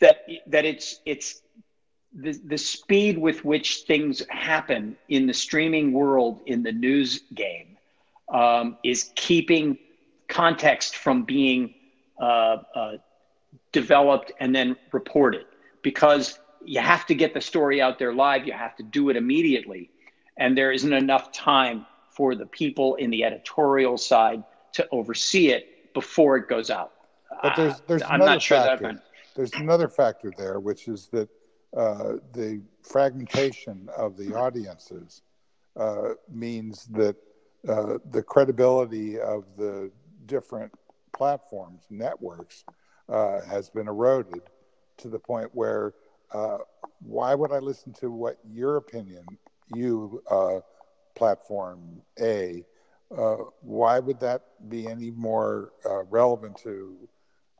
[0.00, 1.42] That, that it's, it's
[2.14, 7.76] the, the speed with which things happen in the streaming world in the news game
[8.28, 9.78] um, is keeping
[10.28, 11.74] context from being
[12.20, 12.92] uh, uh,
[13.72, 15.46] developed and then reported
[15.82, 19.16] because you have to get the story out there live you have to do it
[19.16, 19.90] immediately
[20.36, 25.92] and there isn't enough time for the people in the editorial side to oversee it
[25.92, 26.92] before it goes out
[27.42, 29.02] but there's there's uh, another factor.
[29.34, 31.28] there's another factor there which is that
[31.76, 35.22] uh, the fragmentation of the audiences
[35.76, 37.16] uh, means that
[37.66, 39.90] uh, the credibility of the
[40.26, 40.70] different
[41.14, 42.64] platforms, networks,
[43.08, 44.42] uh, has been eroded
[44.98, 45.94] to the point where
[46.32, 46.58] uh,
[47.00, 49.24] why would I listen to what your opinion,
[49.74, 50.22] you
[51.14, 52.64] platform A,
[53.60, 55.72] why would that be any more
[56.10, 56.96] relevant to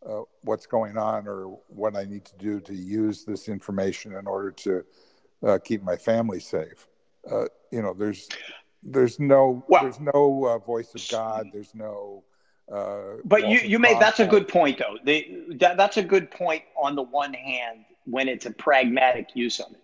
[0.09, 4.27] uh, what's going on or what I need to do to use this information in
[4.27, 4.85] order to
[5.47, 6.87] uh, keep my family safe.
[7.31, 8.29] Uh, you know, there's
[8.83, 11.49] there's no well, there's no uh, voice of God.
[11.53, 12.25] There's no.
[12.73, 14.97] Uh, but you you made that's a good point though.
[15.05, 19.71] that, that's a good point on the one hand when it's a pragmatic use of
[19.73, 19.81] it.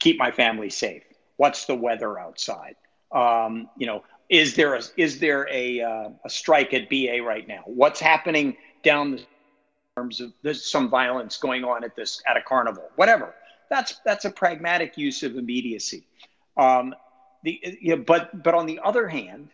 [0.00, 1.02] keep my family safe.
[1.36, 2.76] What's the weather outside?
[3.12, 7.46] Um, you know, is there a is there a uh, a strike at BA right
[7.46, 7.62] now?
[7.66, 9.22] What's happening down the
[9.96, 12.84] terms of there's some violence going on at this at a carnival?
[12.96, 13.34] Whatever.
[13.68, 16.06] That's that's a pragmatic use of immediacy.
[16.56, 16.94] Um,
[17.44, 19.48] the you know, but but on the other hand,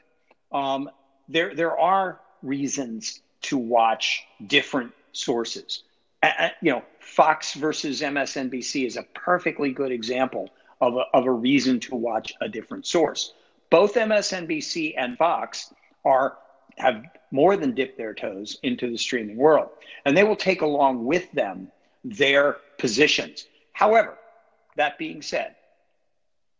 [0.52, 0.90] um,
[1.28, 5.84] there there are reasons to watch different sources.
[6.22, 11.30] Uh, you know, Fox versus MSNBC is a perfectly good example of a, of a
[11.30, 13.34] reason to watch a different source.
[13.70, 15.72] Both MSNBC and Fox
[16.04, 16.38] are
[16.78, 19.70] have more than dipped their toes into the streaming world,
[20.04, 21.70] and they will take along with them
[22.04, 23.46] their positions.
[23.72, 24.16] However,
[24.76, 25.56] that being said,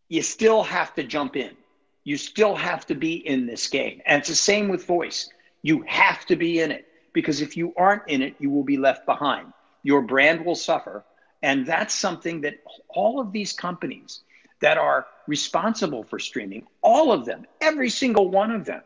[0.09, 1.57] you still have to jump in.
[2.05, 4.01] You still have to be in this game.
[4.07, 5.29] And it's the same with voice.
[5.63, 8.77] You have to be in it because if you aren't in it, you will be
[8.77, 9.53] left behind.
[9.83, 11.05] Your brand will suffer.
[11.43, 14.21] And that's something that all of these companies
[14.61, 18.83] that are responsible for streaming, all of them, every single one of them,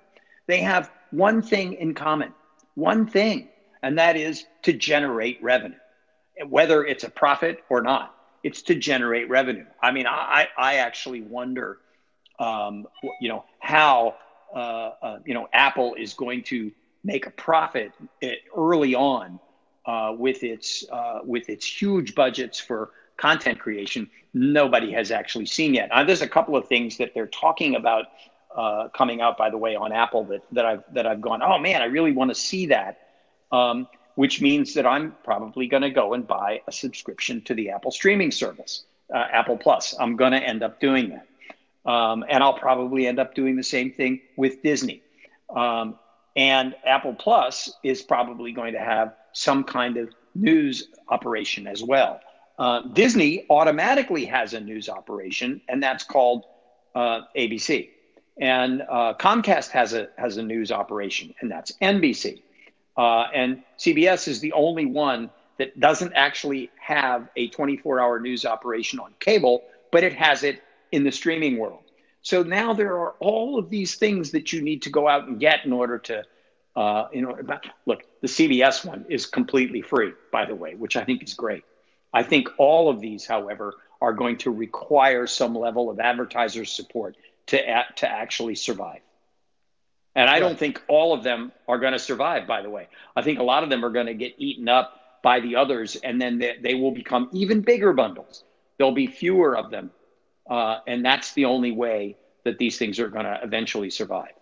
[0.46, 2.32] they have one thing in common,
[2.74, 3.48] one thing,
[3.82, 5.78] and that is to generate revenue,
[6.48, 9.66] whether it's a profit or not it's to generate revenue.
[9.82, 11.78] I mean, I, I actually wonder,
[12.38, 12.86] um,
[13.20, 14.16] you know, how,
[14.54, 14.58] uh,
[15.02, 16.72] uh, you know, Apple is going to
[17.04, 17.92] make a profit
[18.56, 19.38] early on
[19.86, 24.08] uh, with its uh, with its huge budgets for content creation.
[24.32, 25.90] Nobody has actually seen yet.
[26.06, 28.06] there's a couple of things that they're talking about
[28.56, 31.58] uh, coming out, by the way, on Apple that that I've that I've gone, oh
[31.58, 32.98] man, I really want to see that.
[33.52, 37.70] Um, which means that I'm probably going to go and buy a subscription to the
[37.70, 38.84] Apple streaming service,
[39.14, 39.94] uh, Apple Plus.
[39.98, 41.90] I'm going to end up doing that.
[41.90, 45.02] Um, and I'll probably end up doing the same thing with Disney.
[45.56, 45.98] Um,
[46.36, 52.20] and Apple Plus is probably going to have some kind of news operation as well.
[52.58, 56.44] Uh, Disney automatically has a news operation, and that's called
[56.94, 57.88] uh, ABC.
[58.38, 62.42] And uh, Comcast has a has a news operation, and that's NBC.
[62.96, 68.44] Uh, and CBS is the only one that doesn't actually have a 24 hour news
[68.46, 69.62] operation on cable,
[69.92, 70.62] but it has it
[70.92, 71.82] in the streaming world.
[72.22, 75.40] So now there are all of these things that you need to go out and
[75.40, 76.24] get in order to,
[76.76, 77.38] uh, you know,
[77.86, 81.64] look, the CBS one is completely free, by the way, which I think is great.
[82.12, 87.16] I think all of these, however, are going to require some level of advertiser support
[87.46, 89.00] to, to actually survive.
[90.14, 92.88] And I don't think all of them are going to survive, by the way.
[93.14, 95.96] I think a lot of them are going to get eaten up by the others,
[95.96, 98.44] and then they, they will become even bigger bundles.
[98.76, 99.90] There'll be fewer of them.
[100.48, 104.32] Uh, and that's the only way that these things are going to eventually survive.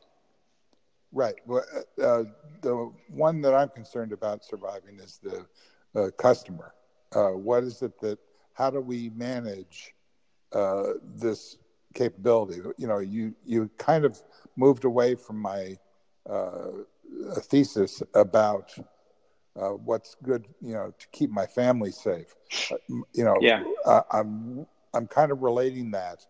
[1.13, 1.35] Right.
[1.47, 1.65] Well,
[1.99, 2.25] uh, uh,
[2.63, 5.47] the one that I'm concerned about surviving is the
[6.01, 6.75] uh, customer.
[7.15, 8.19] Uh, what is it that,
[8.55, 9.95] how do we manage
[10.53, 11.59] uh, this
[11.95, 12.61] capability?
[12.77, 14.21] You know, you, you kind of
[14.57, 15.79] moved away from my
[16.29, 16.69] uh,
[17.41, 18.75] thesis about
[19.59, 22.35] uh, what's good, you know, to keep my family safe.
[22.71, 22.77] Uh,
[23.13, 23.63] you know, yeah.
[23.85, 26.25] uh, I'm I'm kind of relating that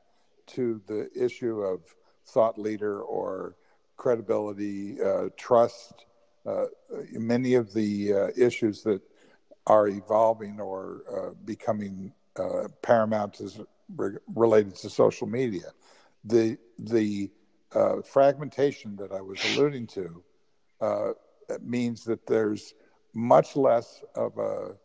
[0.48, 1.80] to the issue of
[2.26, 3.56] thought leader or
[3.96, 6.06] credibility, uh, trust.
[6.46, 6.66] Uh,
[7.12, 9.02] many of the issues that
[9.66, 12.12] are evolving or becoming
[12.80, 13.60] paramount is
[13.94, 15.72] re- related to social media.
[16.24, 17.30] The the
[17.74, 20.24] uh, fragmentation that I was alluding to
[20.80, 21.10] uh,
[21.60, 22.74] means that there's
[23.14, 24.76] much less of a,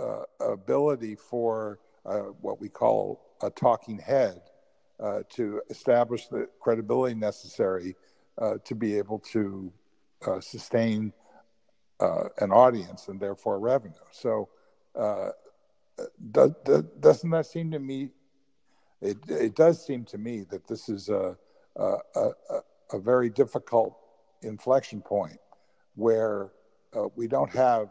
[0.00, 4.40] uh, ability for uh, what we call a talking head
[5.00, 7.96] uh, to establish the credibility necessary
[8.64, 9.72] to be able to
[10.40, 11.10] sustain
[12.00, 13.94] an audience and therefore revenue.
[14.10, 14.50] So,
[16.30, 16.52] does,
[17.00, 18.10] doesn't that seem to me?
[19.00, 21.36] It, it does seem to me that this is a
[21.78, 22.30] a,
[22.92, 23.96] a, very difficult
[24.42, 25.38] inflection point
[25.94, 26.50] where
[26.94, 27.88] uh, we don't have,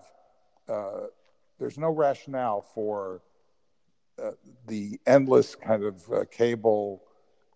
[0.67, 1.07] uh,
[1.59, 3.21] there's no rationale for
[4.21, 4.31] uh,
[4.67, 7.03] the endless kind of uh, cable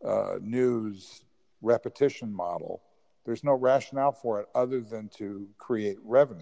[0.06, 1.24] uh, news
[1.62, 2.82] repetition model.
[3.26, 6.42] There's no rationale for it other than to create revenue.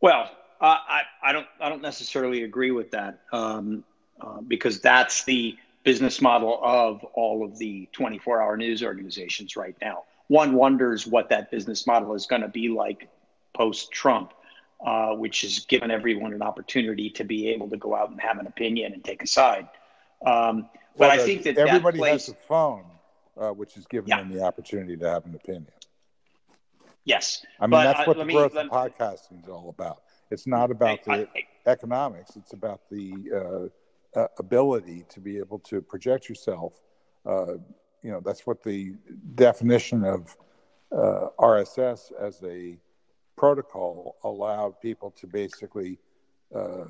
[0.00, 3.84] Well, I, I don't I don't necessarily agree with that um,
[4.22, 9.76] uh, because that's the business model of all of the 24 hour news organizations right
[9.80, 10.04] now.
[10.28, 13.08] One wonders what that business model is going to be like
[13.54, 14.32] post Trump,
[14.84, 18.38] uh, which has given everyone an opportunity to be able to go out and have
[18.38, 19.68] an opinion and take a side.
[20.24, 22.84] Um, but I think that everybody that plays, has a phone,
[23.36, 24.18] uh, which has given yeah.
[24.18, 25.66] them the opportunity to have an opinion.
[27.04, 29.68] Yes, I mean but, that's uh, what uh, the growth me, of podcasting is all
[29.68, 30.02] about.
[30.30, 31.26] It's not about the
[31.66, 32.36] economics.
[32.36, 33.70] It's about the
[34.16, 36.80] uh, ability to be able to project yourself.
[37.24, 37.54] Uh,
[38.02, 38.94] you know, that's what the
[39.34, 40.36] definition of
[40.90, 42.76] uh, RSS as a
[43.36, 45.98] protocol allowed people to basically,
[46.54, 46.84] uh,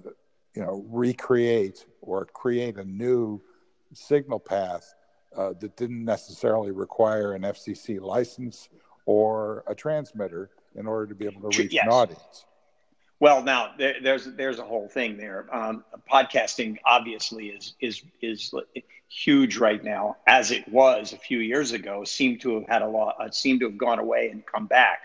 [0.55, 3.41] you know, recreate or create a new
[3.93, 4.95] signal path
[5.37, 8.69] uh, that didn't necessarily require an FCC license
[9.07, 11.85] or a transmitter in order to be able to reach yes.
[11.85, 12.47] an audience.
[13.23, 15.47] Well, now there, there's there's a whole thing there.
[15.53, 18.53] Um, podcasting obviously is is is
[19.09, 22.03] huge right now, as it was a few years ago.
[22.03, 23.15] Seemed to have had a lot.
[23.21, 25.03] Uh, seemed to have gone away and come back,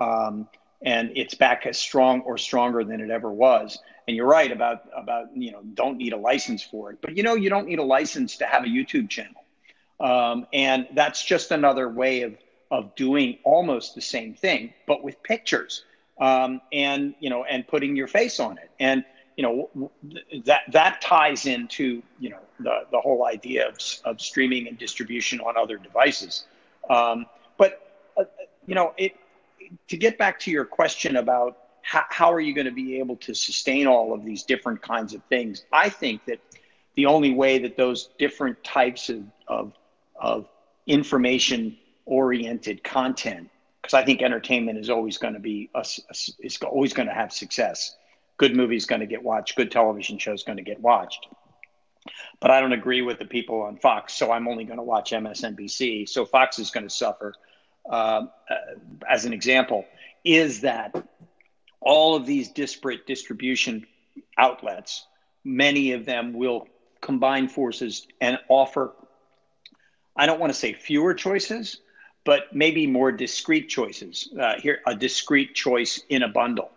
[0.00, 0.48] um,
[0.80, 3.78] and it's back as strong or stronger than it ever was.
[4.08, 7.22] And you're right about about you know don't need a license for it, but you
[7.22, 9.44] know you don't need a license to have a YouTube channel,
[10.00, 12.38] um, and that's just another way of
[12.70, 15.84] of doing almost the same thing, but with pictures
[16.20, 19.04] um, and you know, and putting your face on it, and
[19.36, 19.90] you know
[20.44, 25.40] that that ties into you know the the whole idea of of streaming and distribution
[25.40, 26.44] on other devices.
[26.88, 28.24] Um, but uh,
[28.66, 29.16] you know, it
[29.88, 33.16] to get back to your question about how, how are you going to be able
[33.16, 36.40] to sustain all of these different kinds of things, I think that
[36.94, 39.72] the only way that those different types of, of,
[40.16, 40.48] of
[40.86, 43.48] information oriented content
[43.90, 46.14] because I think entertainment is always going to be a, a,
[46.46, 47.96] is always going to have success.
[48.36, 49.56] Good movies going to get watched.
[49.56, 51.26] Good television shows going to get watched.
[52.38, 55.10] But I don't agree with the people on Fox, so I'm only going to watch
[55.10, 56.08] MSNBC.
[56.08, 57.34] So Fox is going to suffer.
[57.90, 58.54] Uh, uh,
[59.08, 59.84] as an example,
[60.24, 60.94] is that
[61.80, 63.86] all of these disparate distribution
[64.38, 65.04] outlets,
[65.44, 66.68] many of them will
[67.00, 68.92] combine forces and offer.
[70.16, 71.80] I don't want to say fewer choices,
[72.24, 74.28] but maybe more discrete choices.
[74.38, 76.70] Uh, here, a discrete choice in a bundle.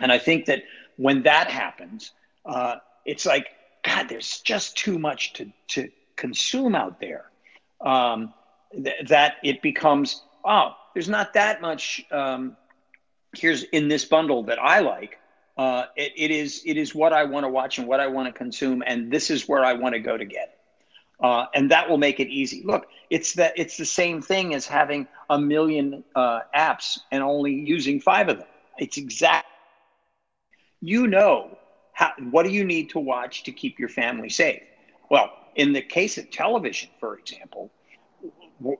[0.00, 0.62] And I think that
[0.96, 2.12] when that happens,
[2.44, 3.46] uh, it's like,
[3.84, 7.26] God, there's just too much to, to consume out there.
[7.80, 8.34] Um,
[8.72, 12.04] th- that it becomes, oh, there's not that much.
[12.10, 12.56] Um,
[13.36, 15.18] here's in this bundle that I like.
[15.56, 18.26] Uh, it, it is it is what I want to watch and what I want
[18.26, 20.57] to consume, and this is where I want to go to get it
[21.20, 22.62] uh, and that will make it easy.
[22.64, 27.52] Look, it's that it's the same thing as having a million uh, apps and only
[27.52, 28.46] using five of them.
[28.78, 29.46] It's exact.
[30.80, 31.58] You know
[31.92, 34.62] how, what do you need to watch to keep your family safe?
[35.10, 37.70] Well, in the case of television, for example,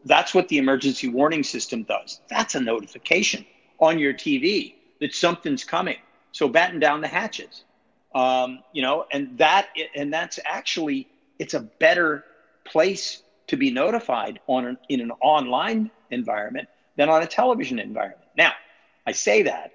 [0.04, 2.20] that's what the emergency warning system does.
[2.30, 3.44] That's a notification
[3.80, 5.96] on your TV that something's coming.
[6.32, 7.64] So batten down the hatches.
[8.14, 11.08] Um, you know, and that and that's actually
[11.38, 12.24] it's a better
[12.68, 18.28] place to be notified on an, in an online environment than on a television environment.
[18.36, 18.52] Now,
[19.06, 19.72] I say that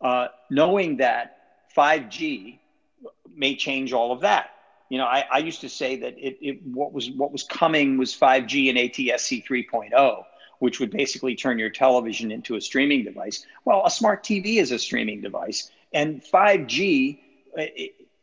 [0.00, 1.38] uh, knowing that
[1.76, 2.58] 5G
[3.34, 4.50] may change all of that.
[4.90, 7.96] You know, I, I used to say that it, it, what was what was coming
[7.96, 10.24] was 5G and ATSC 3.0,
[10.60, 13.46] which would basically turn your television into a streaming device.
[13.64, 17.18] Well, a smart TV is a streaming device, and 5G
[17.58, 17.62] uh,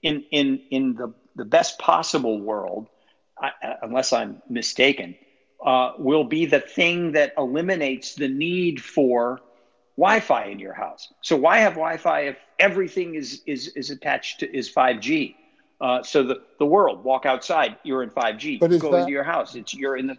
[0.04, 2.88] in in in the the best possible world
[3.42, 5.16] I, unless I'm mistaken,
[5.66, 9.42] uh, will be the thing that eliminates the need for
[9.98, 11.12] Wi-Fi in your house.
[11.22, 15.36] So why have Wi-Fi if everything is is is attached to is 5G?
[15.80, 18.60] Uh, so the the world walk outside, you're in 5G.
[18.60, 20.18] But go that, into your house, it's you're in the.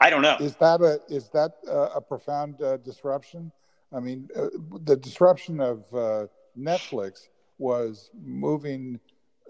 [0.00, 0.36] I don't know.
[0.38, 3.52] Is that a is that a, a profound uh, disruption?
[3.92, 4.48] I mean, uh,
[4.84, 6.26] the disruption of uh,
[6.58, 8.98] Netflix was moving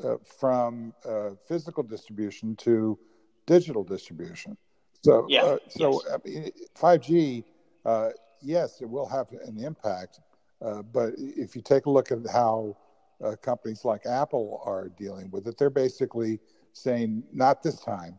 [0.03, 2.99] uh, from uh, physical distribution to
[3.47, 4.57] digital distribution.
[5.05, 5.43] So, yeah.
[5.43, 6.12] uh, so yes.
[6.14, 7.45] I mean, 5G,
[7.84, 8.09] uh,
[8.40, 10.20] yes, it will have an impact.
[10.64, 12.76] Uh, but if you take a look at how
[13.22, 16.40] uh, companies like Apple are dealing with it, they're basically
[16.72, 18.18] saying, not this time.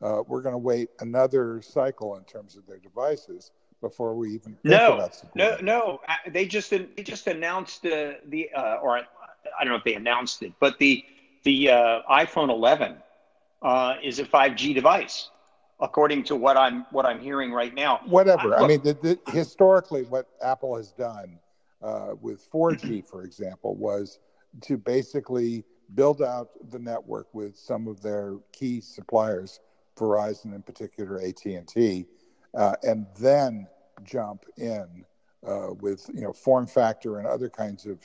[0.00, 4.64] we're going to wait another cycle in terms of their devices before we even think
[4.64, 6.00] no, no, no.
[6.26, 8.48] They just they just announced the the
[8.82, 9.02] or
[9.58, 11.04] I don't know if they announced it, but the
[11.44, 12.96] the uh, iPhone 11
[13.62, 15.28] uh, is a 5G device,
[15.80, 18.00] according to what I'm what I'm hearing right now.
[18.06, 18.58] Whatever.
[18.58, 21.38] I, I mean, the, the, historically, what Apple has done
[21.82, 24.18] uh, with 4G, for example, was
[24.62, 25.64] to basically
[25.94, 29.60] build out the network with some of their key suppliers,
[29.96, 32.06] Verizon in particular, AT and T,
[32.54, 33.66] uh, and then
[34.02, 35.04] jump in
[35.46, 37.98] uh, with you know form factor and other kinds of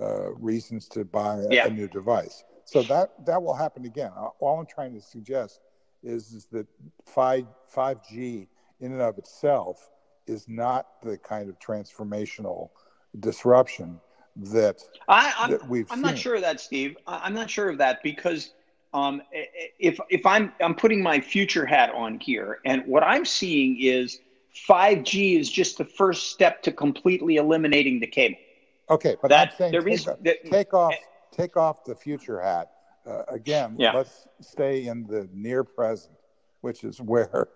[0.00, 1.66] uh, reasons to buy a, yeah.
[1.66, 2.44] a, new device.
[2.64, 4.12] So that that will happen again.
[4.40, 5.60] All I'm trying to suggest
[6.02, 6.66] is, is that
[7.06, 8.48] five five G
[8.80, 9.90] in and of itself
[10.26, 12.70] is not the kind of transformational
[13.20, 14.00] disruption
[14.36, 16.02] that, I, I'm, that we've I'm seen.
[16.02, 16.96] not sure of that, Steve.
[17.06, 18.52] I'm not sure of that because
[18.94, 19.20] um,
[19.78, 24.20] if if I'm I'm putting my future hat on here, and what I'm seeing is
[24.68, 28.38] 5G is just the first step to completely eliminating the cable.
[28.90, 30.94] Okay, but that, I'm saying take, is, that, take off
[31.30, 32.70] take off the future hat.
[33.06, 33.92] Uh, again, yeah.
[33.92, 36.14] let's stay in the near present,
[36.60, 37.48] which is where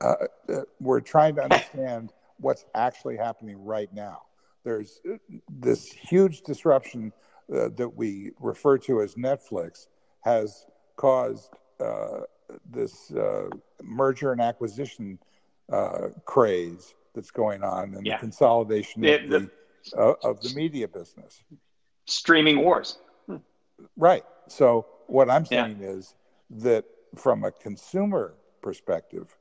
[0.00, 0.14] uh,
[0.48, 4.22] uh we're trying to understand what's actually happening right now.
[4.64, 5.16] There's uh,
[5.48, 7.12] this huge disruption
[7.54, 9.86] uh, that we refer to as Netflix
[10.22, 10.66] has
[10.96, 11.50] caused
[11.80, 12.20] uh,
[12.70, 13.48] this uh,
[13.82, 15.18] merger and acquisition
[15.72, 18.16] uh, craze that's going on and yeah.
[18.16, 19.50] the consolidation of, the, the
[19.94, 21.42] of the media business.
[22.06, 22.98] Streaming wars.
[23.26, 23.36] Hmm.
[23.96, 24.24] Right.
[24.48, 25.90] So, what I'm saying yeah.
[25.90, 26.14] is
[26.50, 26.84] that
[27.16, 29.36] from a consumer perspective,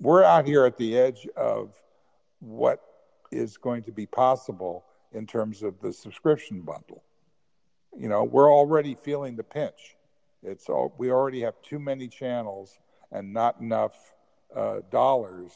[0.00, 1.74] we're out here at the edge of
[2.40, 2.82] what
[3.30, 7.02] is going to be possible in terms of the subscription bundle.
[7.96, 9.96] You know, we're already feeling the pinch.
[10.42, 12.78] It's all, we already have too many channels
[13.10, 13.94] and not enough
[14.54, 15.52] uh, dollars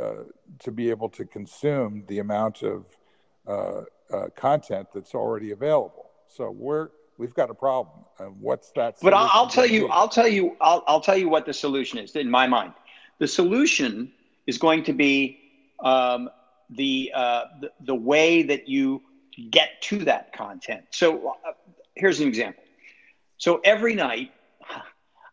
[0.00, 0.24] uh,
[0.60, 2.86] to be able to consume the amount of
[3.46, 3.82] uh,
[4.12, 6.10] uh content that's already available.
[6.28, 6.88] So we're
[7.18, 8.04] we've got a problem.
[8.18, 8.96] And what's that?
[9.00, 11.98] But I'll, I'll tell you, I'll tell you, I'll, I'll tell you what the solution
[11.98, 12.72] is in my mind.
[13.18, 14.12] The solution
[14.46, 15.38] is going to be
[15.84, 16.28] um,
[16.70, 19.02] the, uh, the, the way that you
[19.50, 20.84] get to that content.
[20.90, 21.52] So uh,
[21.94, 22.64] here's an example.
[23.38, 24.32] So every night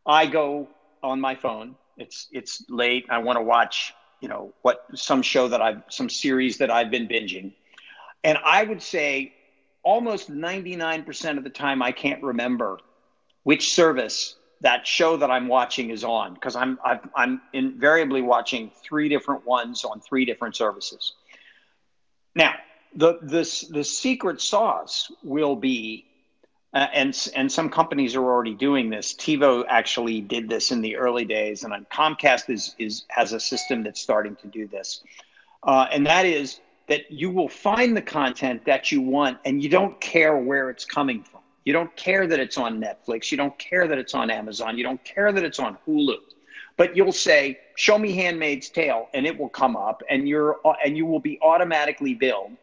[0.05, 0.67] I go
[1.03, 1.75] on my phone.
[1.97, 3.05] It's it's late.
[3.09, 6.89] I want to watch, you know, what some show that I've some series that I've
[6.89, 7.53] been binging.
[8.23, 9.33] And I would say
[9.83, 12.79] almost 99% of the time I can't remember
[13.43, 18.71] which service that show that I'm watching is on because I'm i am invariably watching
[18.83, 21.13] three different ones on three different services.
[22.35, 22.55] Now,
[22.93, 26.05] the the the secret sauce will be,
[26.73, 29.13] uh, and and some companies are already doing this.
[29.13, 33.83] TiVo actually did this in the early days, and Comcast is is has a system
[33.83, 35.03] that's starting to do this,
[35.63, 36.59] uh, and that is
[36.89, 40.85] that you will find the content that you want, and you don't care where it's
[40.85, 41.41] coming from.
[41.63, 43.31] You don't care that it's on Netflix.
[43.31, 44.77] You don't care that it's on Amazon.
[44.77, 46.17] You don't care that it's on Hulu.
[46.77, 50.97] But you'll say, "Show me Handmaid's Tale," and it will come up, and you're and
[50.97, 52.53] you will be automatically billed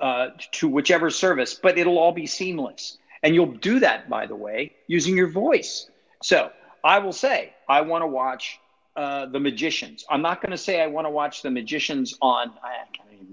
[0.00, 1.54] uh, to whichever service.
[1.54, 5.88] But it'll all be seamless, and you'll do that, by the way, using your voice.
[6.22, 6.50] So
[6.82, 8.58] I will say, I want to watch
[8.96, 10.04] uh, The Magicians.
[10.10, 12.52] I'm not going to say I want to watch The Magicians on.
[12.62, 12.74] I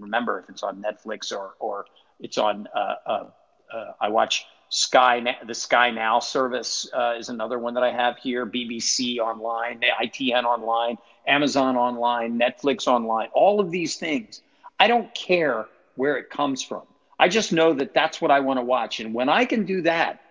[0.01, 1.85] remember if it's on Netflix or or
[2.19, 2.67] it's on.
[2.75, 3.25] Uh, uh,
[3.73, 8.17] uh I watch Sky, the Sky Now service uh, is another one that I have
[8.17, 8.45] here.
[8.45, 10.97] BBC Online, ITN Online,
[11.27, 14.41] Amazon Online, Netflix Online, all of these things.
[14.79, 16.83] I don't care where it comes from.
[17.19, 19.01] I just know that that's what I want to watch.
[19.01, 20.21] And when I can do that,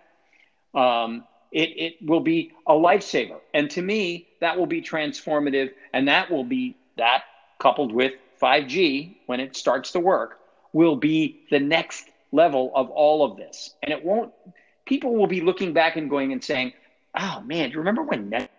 [0.73, 3.37] um, it, it will be a lifesaver.
[3.53, 5.69] And to me, that will be transformative.
[5.93, 7.23] And that will be that
[7.59, 10.39] coupled with 5G when it starts to work
[10.73, 13.75] will be the next level of all of this.
[13.83, 14.31] And it won't,
[14.85, 16.73] people will be looking back and going and saying,
[17.17, 18.51] oh man, do you remember when net?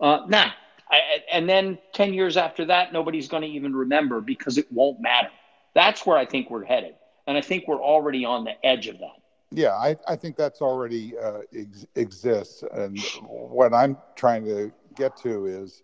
[0.00, 0.50] Uh, nah.
[0.90, 1.00] I,
[1.32, 5.30] and then 10 years after that, nobody's going to even remember because it won't matter.
[5.74, 6.94] That's where I think we're headed.
[7.26, 9.22] And I think we're already on the edge of that.
[9.50, 12.64] Yeah, I, I think that's already uh, ex- exists.
[12.72, 15.82] And what I'm trying to get to is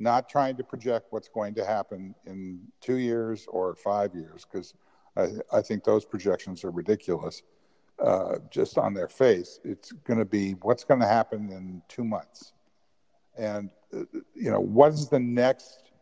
[0.00, 4.74] not trying to project what's going to happen in two years or five years, because
[5.16, 7.42] I, I think those projections are ridiculous
[8.02, 9.60] uh, just on their face.
[9.62, 12.52] It's going to be what's going to happen in two months.
[13.36, 15.92] And, uh, you know, what is the next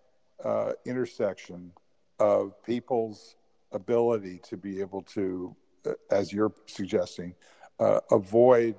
[0.45, 1.73] uh, intersection
[2.21, 3.37] of people's
[3.73, 5.55] ability to be able to,
[5.87, 7.35] uh, as you're suggesting,
[7.81, 8.77] uh, avoid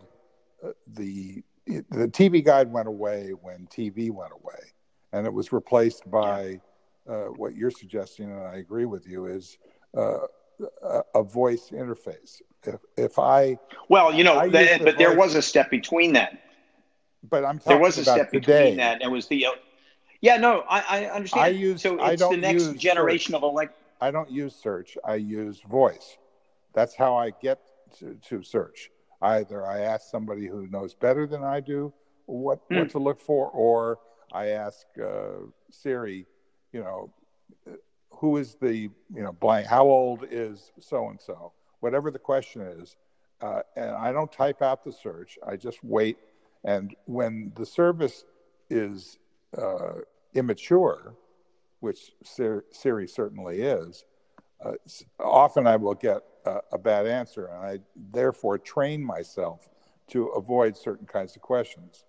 [0.64, 4.74] uh, the the TV guide went away when TV went away,
[5.14, 6.60] and it was replaced by
[7.08, 9.58] uh, what you're suggesting, and I agree with you, is
[9.98, 10.20] uh,
[11.16, 12.42] a voice interface.
[12.64, 13.58] If if I
[13.88, 16.42] well, you know, the, the but there was a step between that.
[17.30, 18.60] But I'm there was a step today.
[18.64, 19.02] between that.
[19.02, 19.48] It was the
[20.22, 21.46] yeah, no, I, I understand.
[21.46, 23.38] I use so it's the next generation search.
[23.38, 23.78] of elect.
[24.02, 24.98] I don't use search.
[25.06, 26.18] I use voice.
[26.74, 27.60] That's how I get
[28.00, 28.92] to, to search.
[29.22, 31.94] Either I ask somebody who knows better than I do
[32.26, 32.80] what mm.
[32.80, 34.00] what to look for, or
[34.34, 36.26] I ask uh, Siri,
[36.72, 37.12] you know,
[38.12, 42.62] who is the you know blank how old is so and so whatever the question
[42.62, 42.98] is
[43.42, 45.38] uh, and i don't type out the search.
[45.48, 46.18] I just wait.
[46.66, 48.26] And when the service
[48.70, 49.18] is
[49.58, 50.02] uh,
[50.34, 51.16] immature
[51.80, 54.04] which siri certainly is
[54.64, 54.74] uh,
[55.20, 57.80] often I will get a, a, bad answer, and I
[58.12, 59.70] therefore train myself
[60.10, 62.04] to avoid certain kinds of questions.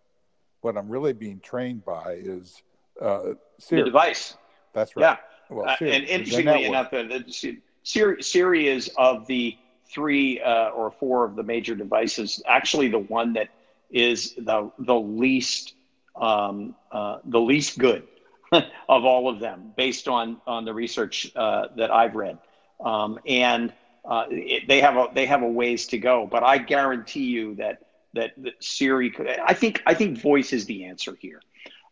[0.61, 2.63] What I'm really being trained by is
[3.01, 3.35] uh,
[3.69, 4.37] the device.
[4.73, 5.03] That's right.
[5.03, 5.17] Yeah.
[5.55, 9.57] Well, uh, and interestingly enough, the, the, Siri, Siri is of the
[9.89, 13.49] three uh, or four of the major devices actually the one that
[13.91, 15.75] is the the least
[16.17, 18.07] um, uh, the least good
[18.53, 22.39] of all of them, based on on the research uh, that I've read,
[22.85, 23.73] um, and
[24.05, 26.27] uh, it, they have a they have a ways to go.
[26.31, 27.83] But I guarantee you that
[28.15, 29.29] that, that Siri could.
[29.29, 31.41] I think I think voice is the answer here.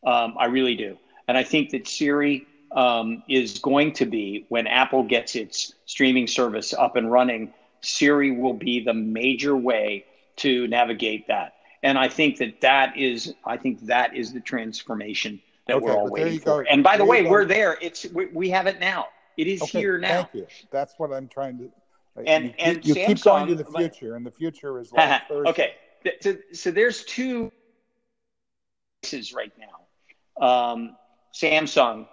[0.04, 0.96] Um, I really do,
[1.26, 6.26] and I think that Siri um, is going to be when Apple gets its streaming
[6.26, 7.52] service up and running.
[7.80, 10.04] Siri will be the major way
[10.36, 15.40] to navigate that, and I think that that is I think that is the transformation
[15.68, 16.62] that okay, we're all waiting for.
[16.68, 17.78] And by the way, we're there.
[17.80, 19.06] It's we, we, have it now.
[19.36, 20.24] It is okay, here now.
[20.24, 20.46] Thank you.
[20.72, 21.70] That's what I'm trying to.
[22.26, 25.74] And you, and you, keep going to the future, and the future is like okay.
[26.20, 27.50] So, so there's two
[29.02, 30.44] places right now.
[30.46, 30.96] Um,
[31.34, 32.06] Samsung,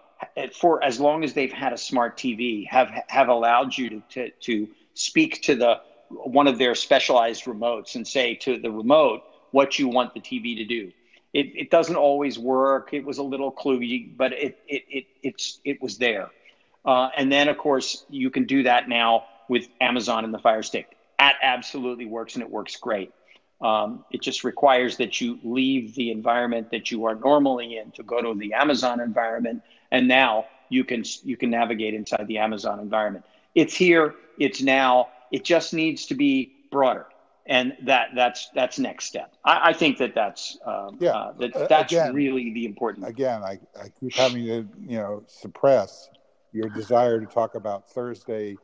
[0.54, 4.30] for as long as they've had a smart TV, have have allowed you to, to
[4.42, 5.80] to speak to the
[6.10, 9.22] one of their specialized remotes and say to the remote
[9.52, 10.92] what you want the TV to do
[11.36, 12.94] it, it doesn't always work.
[12.94, 16.30] It was a little kludgy, but it, it, it, it's, it was there.
[16.86, 20.64] Uh, and then, of course, you can do that now with Amazon and the Fire
[20.64, 20.96] Stick.
[21.20, 23.12] That absolutely works, and it works great.
[23.62, 28.03] Um, it just requires that you leave the environment that you are normally in to
[28.03, 32.80] go to the Amazon environment, and now you can you can navigate inside the Amazon
[32.80, 33.26] environment.
[33.53, 34.16] It's here.
[34.38, 35.10] It's now.
[35.32, 37.08] It just needs to be broader
[37.45, 39.34] and that that's that's next step.
[39.43, 43.08] I, I think that that's um, yeah uh, that that's again, really the important.
[43.08, 46.10] Again, I, I keep having to you know suppress
[46.53, 48.58] your desire to talk about Thursday,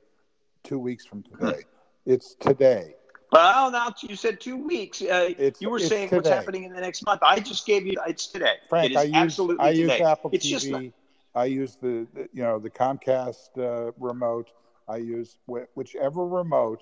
[0.63, 1.63] two weeks from today.
[2.05, 2.95] it's today.
[3.31, 5.01] Well, now you said two weeks.
[5.01, 5.29] Uh,
[5.59, 6.17] you were saying today.
[6.17, 7.21] what's happening in the next month.
[7.23, 7.93] I just gave you.
[8.05, 8.55] It's today.
[8.67, 9.93] Frank, it is I use, absolutely I today.
[9.93, 10.93] use Apple it's TV.
[11.33, 14.51] I use the, the, you know the Comcast uh, remote.
[14.89, 16.81] I use wh- whichever remote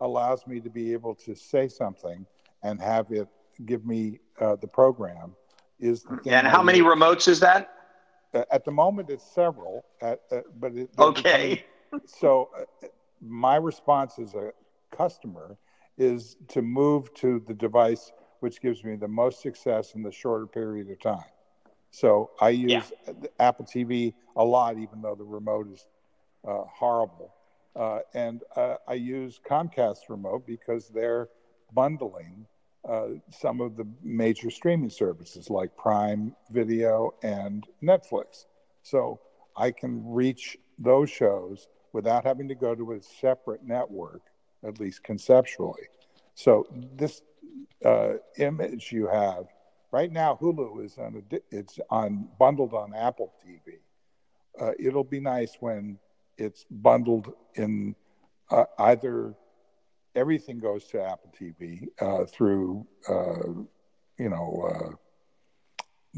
[0.00, 2.24] allows me to be able to say something
[2.62, 3.28] and have it
[3.66, 5.34] give me uh, the program
[5.78, 6.18] is the.
[6.30, 7.74] And how many remotes is that?
[8.32, 9.84] Uh, at the moment, it's several.
[10.00, 11.64] At, uh, but it, okay.
[12.06, 12.86] so uh,
[13.20, 14.52] my response as a
[14.96, 15.58] customer
[16.00, 20.46] is to move to the device which gives me the most success in the shorter
[20.46, 21.28] period of time.
[21.90, 23.12] So I use yeah.
[23.38, 25.86] Apple TV a lot, even though the remote is
[26.46, 27.34] uh, horrible.
[27.76, 31.28] Uh, and uh, I use Comcast Remote because they're
[31.72, 32.46] bundling
[32.88, 38.46] uh, some of the major streaming services like Prime Video and Netflix.
[38.82, 39.20] So
[39.56, 44.22] I can reach those shows without having to go to a separate network,
[44.64, 45.88] at least conceptually.
[46.34, 47.22] So this
[47.84, 49.46] uh, image you have
[49.90, 53.78] right now, Hulu is on a, it's on bundled on Apple TV.
[54.60, 55.98] Uh, it'll be nice when
[56.36, 57.94] it's bundled in
[58.50, 59.34] uh, either
[60.14, 63.62] everything goes to Apple TV uh, through uh,
[64.18, 64.94] you know uh,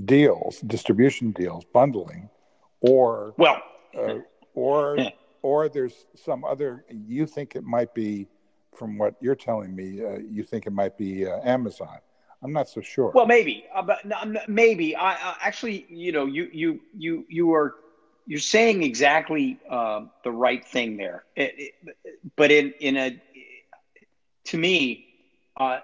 [0.05, 2.29] deals, distribution deals, bundling,
[2.81, 3.63] or well,
[3.97, 4.19] uh,
[4.55, 4.99] or
[5.43, 6.85] or there's some other.
[6.89, 8.27] You think it might be,
[8.75, 11.99] from what you're telling me, uh, you think it might be Amazon.
[12.43, 13.13] I'm not so sure.
[13.15, 14.01] Well, maybe, but
[14.49, 14.97] maybe.
[14.97, 17.77] I, I actually, you know, you you you you are
[18.27, 21.25] you're saying exactly uh, the right thing there.
[21.37, 21.97] It, it,
[22.37, 23.23] but in in a
[24.45, 25.07] to me,
[25.57, 25.81] uh,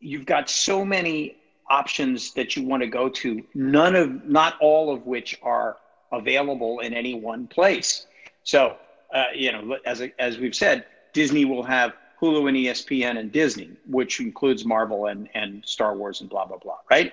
[0.00, 1.36] you've got so many
[1.68, 3.44] options that you want to go to.
[3.54, 5.76] None of not all of which are
[6.12, 8.06] available in any one place.
[8.46, 8.76] So
[9.12, 13.70] uh, you know, as as we've said, Disney will have Hulu and ESPN and Disney,
[13.86, 17.12] which includes Marvel and and Star Wars and blah blah blah, right?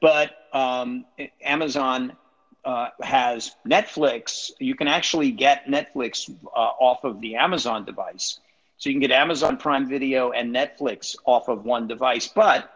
[0.00, 1.04] But um,
[1.40, 2.16] Amazon
[2.64, 4.50] uh, has Netflix.
[4.58, 8.40] You can actually get Netflix uh, off of the Amazon device.
[8.78, 12.26] So you can get Amazon Prime Video and Netflix off of one device.
[12.26, 12.68] But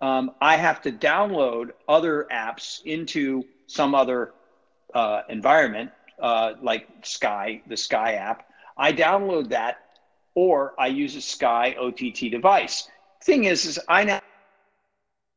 [0.00, 4.32] um, I have to download other apps into some other
[4.94, 5.90] uh, environment,
[6.20, 8.48] uh, like Sky, the Sky app.
[8.76, 9.78] I download that,
[10.34, 12.88] or I use a Sky OTT device.
[13.22, 14.20] Thing is, is I now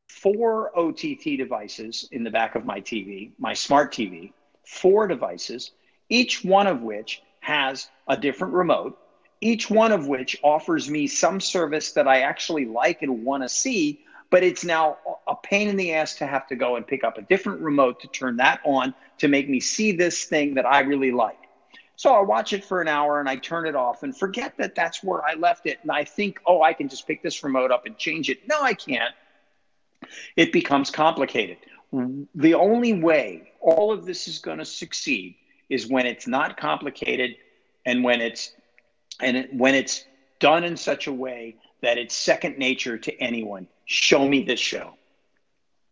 [0.08, 4.32] four OTT devices in the back of my TV, my smart TV,
[4.66, 5.72] four devices,
[6.08, 8.98] each one of which has a different remote,
[9.40, 13.48] each one of which offers me some service that I actually like and want to
[13.48, 17.04] see, but it's now a pain in the ass to have to go and pick
[17.04, 20.66] up a different remote to turn that on to make me see this thing that
[20.66, 21.38] I really like.
[21.96, 24.74] So I watch it for an hour and I turn it off and forget that
[24.74, 25.78] that's where I left it.
[25.82, 28.48] And I think, oh, I can just pick this remote up and change it.
[28.48, 29.14] No, I can't.
[30.36, 31.58] It becomes complicated.
[32.34, 35.36] The only way all of this is going to succeed
[35.68, 37.36] is when it's not complicated
[37.86, 38.52] and when it's
[39.20, 40.04] and when it's
[40.40, 43.68] done in such a way that it's second nature to anyone.
[43.86, 44.94] Show me this show.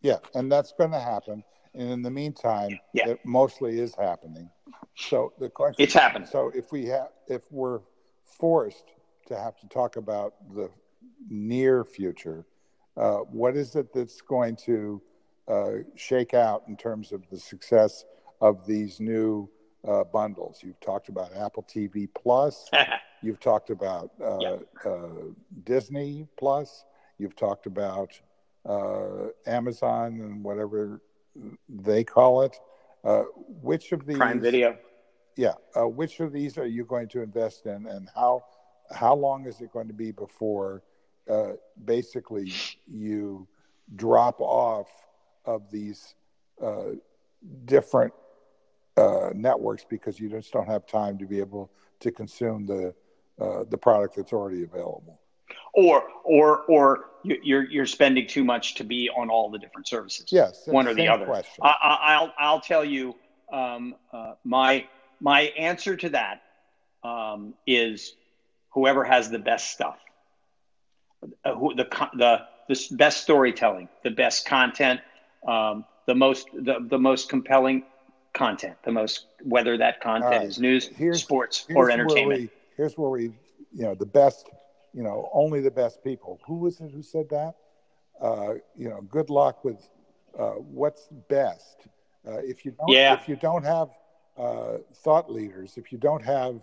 [0.01, 1.45] Yeah, and that's going to happen.
[1.75, 3.09] And in the meantime, yeah.
[3.09, 4.51] it mostly is happening.
[4.97, 6.29] So the question It's happening.
[6.29, 7.81] So if we have if we're
[8.23, 8.93] forced
[9.27, 10.71] to have to talk about the
[11.31, 12.45] near future,
[12.97, 15.01] uh, what is it that's going to
[15.49, 18.05] uh, shake out in terms of the success
[18.41, 19.49] of these new
[19.87, 20.61] uh, bundles?
[20.63, 22.69] You've talked about Apple TV Plus.
[23.23, 24.63] You've talked about uh, yep.
[24.85, 25.09] Uh,
[25.65, 26.85] Disney Plus.
[27.23, 28.21] You've talked about
[28.69, 31.01] uh, Amazon and whatever
[31.69, 32.57] they call it.
[33.05, 33.23] Uh,
[33.63, 34.77] which of these Prime Video?
[35.37, 38.43] Yeah, uh, which of these are you going to invest in, and how
[38.91, 40.83] how long is it going to be before
[41.31, 41.53] uh,
[41.85, 42.53] basically
[42.89, 43.47] you
[43.95, 44.89] drop off
[45.45, 46.17] of these
[46.61, 46.91] uh,
[47.65, 48.13] different
[48.97, 51.71] uh, networks because you just don't have time to be able
[52.01, 52.93] to consume the
[53.41, 55.22] uh, the product that's already available?
[55.75, 60.27] Or or or you're you're spending too much to be on all the different services.
[60.31, 61.31] Yes, one or the other.
[61.63, 63.15] I, will I'll tell you
[63.53, 64.87] um, uh, my
[65.21, 66.43] my answer to that
[67.05, 68.15] um, is
[68.71, 69.99] whoever has the best stuff,
[71.45, 75.01] uh, who, the the the best storytelling, the best content,
[75.47, 77.85] um, the most the, the most compelling
[78.33, 80.49] content, the most whether that content right.
[80.49, 82.29] is news, here's, sports, here's or entertainment.
[82.29, 83.23] Where we, here's where we
[83.73, 84.49] you know the best
[84.93, 86.41] you know, only the best people.
[86.47, 87.55] Who was it who said that?
[88.21, 89.89] Uh, you know, good luck with
[90.39, 91.87] uh, what's best.
[92.27, 93.15] Uh, if you don't, yeah.
[93.15, 93.89] if you don't have
[94.37, 96.63] uh, thought leaders, if you don't have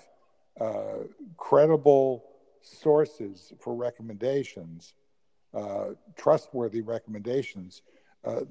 [0.59, 1.03] uh,
[1.37, 2.23] credible
[2.61, 4.93] sources for recommendations,
[5.53, 7.81] uh, trustworthy recommendations,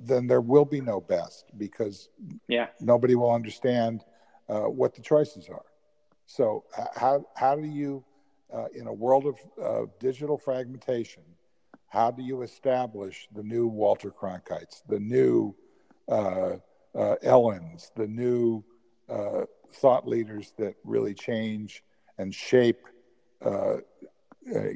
[0.01, 2.09] then there will be no best because
[2.49, 2.67] yeah.
[2.81, 4.05] nobody will understand
[4.47, 5.65] what the choices are.
[6.27, 6.65] So
[6.95, 8.05] how how do you
[8.55, 11.23] uh, in a world of uh, digital fragmentation,
[11.89, 15.55] how do you establish the new Walter Cronkites, the new
[16.09, 16.57] uh,
[16.95, 18.65] uh Ellens, the new
[19.09, 19.45] uh,
[19.75, 21.83] thought leaders that really change
[22.19, 22.81] and shape,
[23.45, 23.77] uh,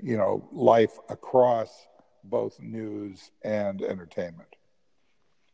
[0.02, 1.86] you know, life across
[2.24, 4.48] both news and entertainment?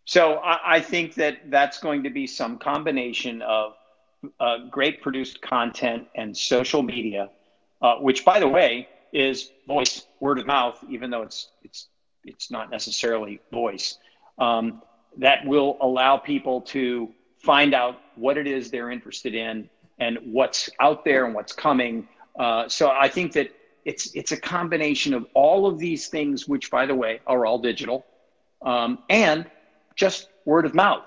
[0.05, 3.75] So I, I think that that's going to be some combination of
[4.71, 7.31] great produced content and social media
[7.83, 11.89] uh, which, by the way, is voice, word of mouth, even though it's it's
[12.25, 13.99] it's not necessarily voice.
[14.39, 14.83] Um,
[15.19, 17.09] that will allow people to
[17.39, 19.69] find out what it is they're interested in
[19.99, 22.07] and what's out there and what's coming.
[22.39, 23.51] Uh, so I think that
[23.85, 27.59] it's it's a combination of all of these things, which, by the way, are all
[27.59, 28.05] digital,
[28.63, 29.47] um, and
[29.97, 31.03] just word of mouth.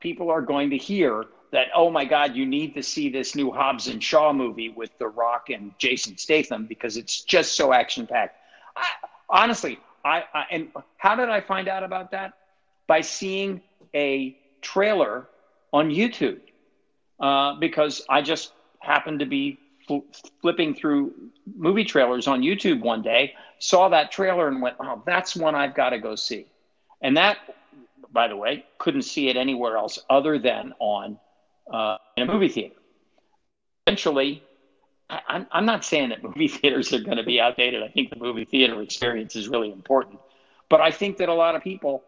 [0.00, 3.50] People are going to hear that oh my god you need to see this new
[3.50, 8.06] hobbs and shaw movie with the rock and jason statham because it's just so action
[8.06, 8.36] packed
[9.28, 12.32] honestly I, I, and how did i find out about that?
[12.86, 13.60] By seeing
[13.94, 15.28] a trailer
[15.72, 16.40] on youtube
[17.20, 19.98] uh, because i just happened to be fl-
[20.40, 21.12] flipping through
[21.56, 25.74] movie trailers on youtube one day saw that trailer and went oh that's one i've
[25.74, 26.46] got to go see.
[27.02, 27.38] And that
[28.12, 31.18] by the way couldn't see it anywhere else other than on
[31.70, 32.74] uh, in a movie theater.
[33.86, 34.42] Eventually,
[35.08, 37.82] I, I'm not saying that movie theaters are going to be outdated.
[37.82, 40.20] I think the movie theater experience is really important.
[40.68, 42.04] But I think that a lot of people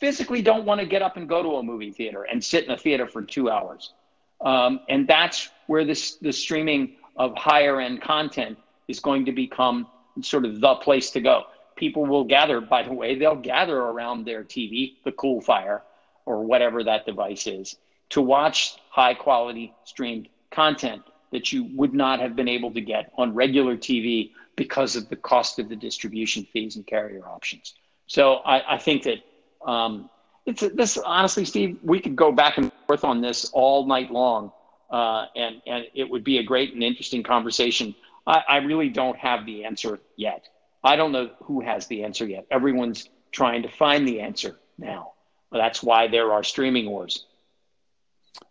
[0.00, 2.70] physically don't want to get up and go to a movie theater and sit in
[2.70, 3.92] a theater for two hours.
[4.40, 8.58] Um, and that's where this the streaming of higher end content
[8.88, 9.86] is going to become
[10.20, 11.44] sort of the place to go.
[11.76, 15.82] People will gather, by the way, they'll gather around their TV, the Cool Fire,
[16.24, 17.76] or whatever that device is,
[18.10, 21.02] to watch high quality streamed content
[21.32, 25.16] that you would not have been able to get on regular TV because of the
[25.16, 27.74] cost of the distribution fees and carrier options.
[28.06, 29.18] So I, I think that
[29.66, 30.08] um,
[30.46, 34.52] it's this honestly, Steve, we could go back and forth on this all night long,
[34.90, 37.94] uh, and and it would be a great and interesting conversation.
[38.26, 40.48] I, I really don't have the answer yet.
[40.84, 42.46] I don't know who has the answer yet.
[42.50, 45.12] Everyone's trying to find the answer now.
[45.50, 47.26] That's why there are streaming wars.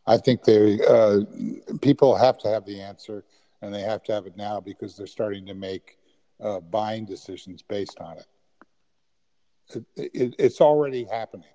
[0.08, 1.22] I think they uh,
[1.82, 3.24] people have to have the answer,
[3.62, 5.98] and they have to have it now because they're starting to make
[6.42, 8.26] uh, buying decisions based on it.
[9.96, 10.36] It, it.
[10.38, 11.50] It's already happening.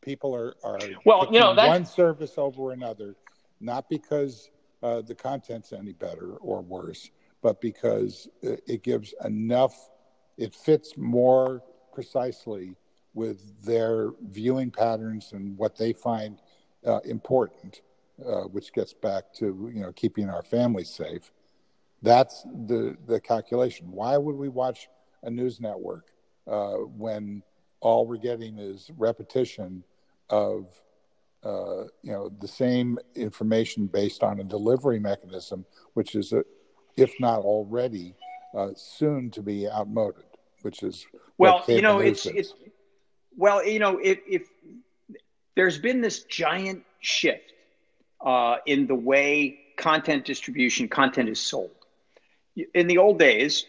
[0.00, 1.68] People are are well, you know, that...
[1.68, 3.16] one service over another,
[3.60, 4.50] not because
[4.82, 7.10] uh, the content's any better or worse,
[7.42, 9.90] but because it gives enough,
[10.38, 11.62] it fits more
[11.92, 12.74] precisely
[13.14, 16.40] with their viewing patterns and what they find
[16.86, 17.82] uh, important,
[18.24, 21.32] uh, which gets back to you know keeping our families safe.
[22.02, 23.90] That's the the calculation.
[23.90, 24.88] Why would we watch
[25.22, 26.06] a news network
[26.46, 27.42] uh, when
[27.80, 29.84] all we're getting is repetition
[30.30, 30.66] of
[31.44, 35.64] uh, you know the same information based on a delivery mechanism,
[35.94, 36.44] which is, a,
[36.96, 38.14] if not already,
[38.56, 40.24] uh, soon to be outmoded.
[40.62, 41.06] Which is
[41.38, 42.54] well, you know, it's it's
[43.36, 44.48] well, you know, if, if
[45.54, 47.52] there's been this giant shift
[48.20, 51.70] uh, in the way content distribution, content is sold.
[52.74, 53.66] In the old days,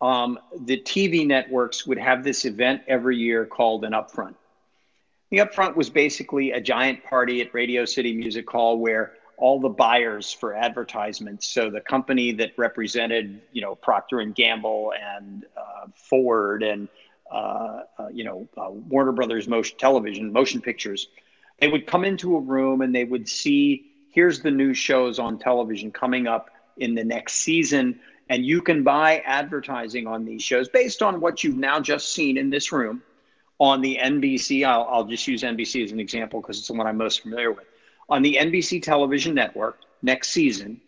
[0.00, 4.34] um, the TV networks would have this event every year called an upfront.
[5.30, 9.68] The upfront was basically a giant party at Radio City Music Hall where all the
[9.68, 15.86] buyers for advertisements, so the company that represented, you know, Procter and Gamble and uh,
[15.94, 16.88] Ford and
[17.32, 21.08] uh, uh, you know uh, Warner Brothers Motion Television, Motion Pictures,
[21.62, 25.38] they would come into a room and they would see here's the new shows on
[25.38, 30.68] television coming up in the next season and you can buy advertising on these shows
[30.68, 33.00] based on what you've now just seen in this room
[33.60, 34.66] on the NBC.
[34.66, 37.52] I'll, I'll just use NBC as an example because it's the one I'm most familiar
[37.52, 37.66] with.
[38.08, 40.80] On the NBC television network next season,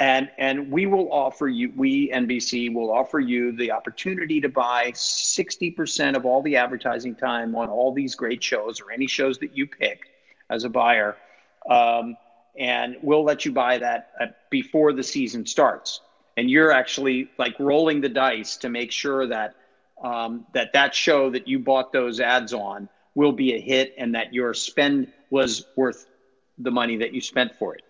[0.00, 4.90] and and we will offer you we NBC will offer you the opportunity to buy
[4.92, 9.54] 60% of all the advertising time on all these great shows or any shows that
[9.54, 10.13] you pick
[10.50, 11.16] as a buyer
[11.70, 12.16] um,
[12.58, 14.10] and we'll let you buy that
[14.50, 16.00] before the season starts
[16.36, 19.54] and you're actually like rolling the dice to make sure that
[20.02, 24.14] um, that that show that you bought those ads on will be a hit and
[24.14, 26.06] that your spend was worth
[26.58, 27.82] the money that you spent for it.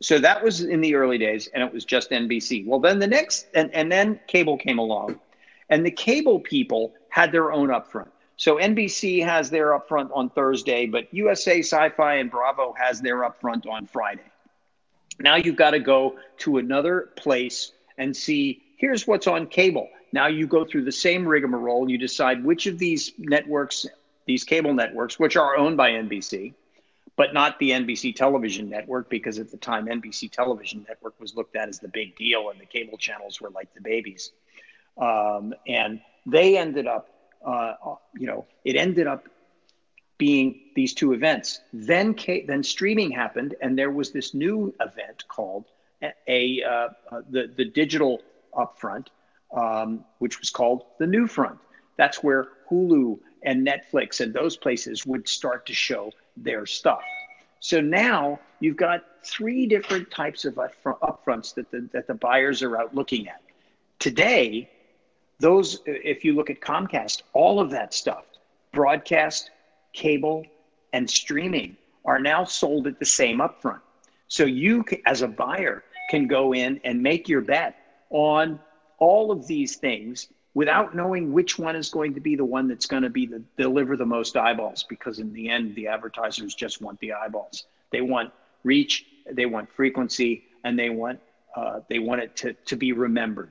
[0.00, 2.66] So that was in the early days, and it was just NBC.
[2.66, 5.20] Well, then the next, and, and then cable came along,
[5.68, 8.08] and the cable people had their own upfront.
[8.36, 13.66] So NBC has their upfront on Thursday, but USA Sci-Fi and Bravo has their upfront
[13.66, 14.30] on Friday.
[15.18, 19.88] Now you've got to go to another place and see here's what's on cable.
[20.12, 21.82] Now you go through the same rigmarole.
[21.82, 23.86] and You decide which of these networks,
[24.26, 26.54] these cable networks, which are owned by NBC,
[27.16, 31.56] but not the NBC television network, because at the time NBC television network was looked
[31.56, 34.32] at as the big deal and the cable channels were like the babies.
[34.98, 37.08] Um, and they ended up,
[37.46, 37.74] uh,
[38.18, 39.28] you know, it ended up
[40.18, 41.60] being these two events.
[41.72, 42.14] Then
[42.46, 45.66] then streaming happened, and there was this new event called
[46.02, 48.22] a, a uh, uh, the the digital
[48.54, 49.08] upfront,
[49.54, 51.58] um, which was called the New Front.
[51.96, 57.02] That's where Hulu and Netflix and those places would start to show their stuff.
[57.60, 62.76] So now you've got three different types of upfronts that the, that the buyers are
[62.76, 63.40] out looking at.
[63.98, 64.68] Today,
[65.38, 68.24] those, if you look at Comcast, all of that stuff,
[68.72, 69.50] broadcast,
[69.92, 70.44] cable,
[70.92, 73.80] and streaming are now sold at the same upfront.
[74.28, 77.76] So you, as a buyer, can go in and make your bet
[78.10, 78.60] on
[78.98, 82.86] all of these things without knowing which one is going to be the one that's
[82.86, 86.80] going to be the deliver the most eyeballs because in the end the advertisers just
[86.80, 88.32] want the eyeballs they want
[88.64, 91.20] reach they want frequency and they want
[91.56, 93.50] uh, they want it to, to be remembered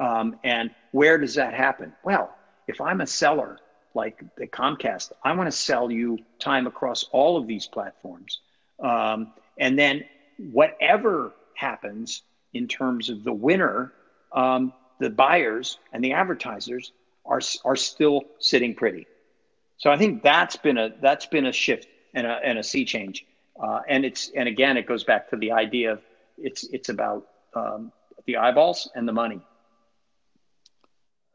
[0.00, 2.34] um, and where does that happen well
[2.68, 3.58] if i'm a seller
[3.94, 5.12] like the Comcast.
[5.22, 8.40] I want to sell you time across all of these platforms.
[8.80, 10.04] Um, and then
[10.36, 12.22] whatever happens
[12.52, 13.92] in terms of the winner,
[14.32, 16.92] um, the buyers and the advertisers
[17.24, 19.06] are, are still sitting pretty.
[19.78, 22.84] So I think that's been a that's been a shift and a, and a sea
[22.84, 23.26] change.
[23.60, 26.02] Uh, and it's and again it goes back to the idea of
[26.38, 27.92] it's it's about um,
[28.26, 29.40] the eyeballs and the money.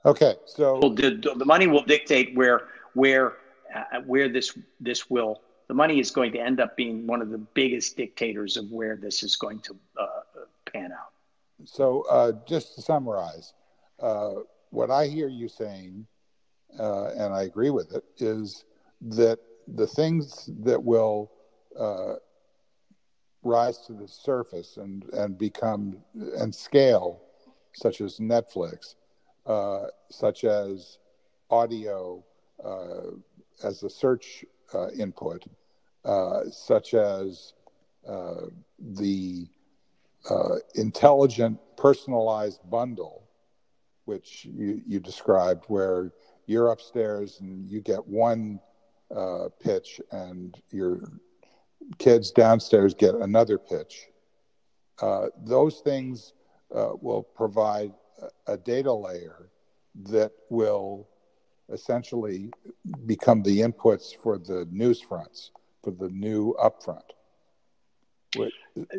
[0.09, 3.33] Okay, so the, the money will dictate where where
[3.75, 7.29] uh, where this this will the money is going to end up being one of
[7.29, 10.05] the biggest dictators of where this is going to uh,
[10.65, 11.13] pan out.
[11.65, 13.53] So, uh, just to summarize,
[13.99, 14.31] uh,
[14.71, 16.07] what I hear you saying,
[16.79, 18.65] uh, and I agree with it, is
[19.01, 19.37] that
[19.67, 21.31] the things that will
[21.79, 22.15] uh,
[23.43, 25.97] rise to the surface and, and become
[26.39, 27.21] and scale,
[27.73, 28.95] such as Netflix,
[29.49, 30.99] uh, such as
[31.49, 32.23] audio
[32.63, 33.09] uh,
[33.63, 34.45] as a search
[34.75, 35.43] uh, input,
[36.05, 37.53] uh, such as
[38.07, 38.45] uh,
[38.77, 39.47] the
[40.75, 43.23] intelligent personalized bundle,
[44.05, 46.11] which you, you described, where
[46.45, 48.59] you're upstairs and you get one
[49.63, 51.11] pitch and your
[51.97, 54.09] kids downstairs get another pitch.
[55.43, 56.33] those things
[56.69, 57.91] will provide
[58.47, 59.49] a, data layer
[59.95, 61.07] that will
[61.71, 62.51] essentially
[63.05, 65.51] become the inputs for the news fronts
[65.83, 67.11] for the new upfront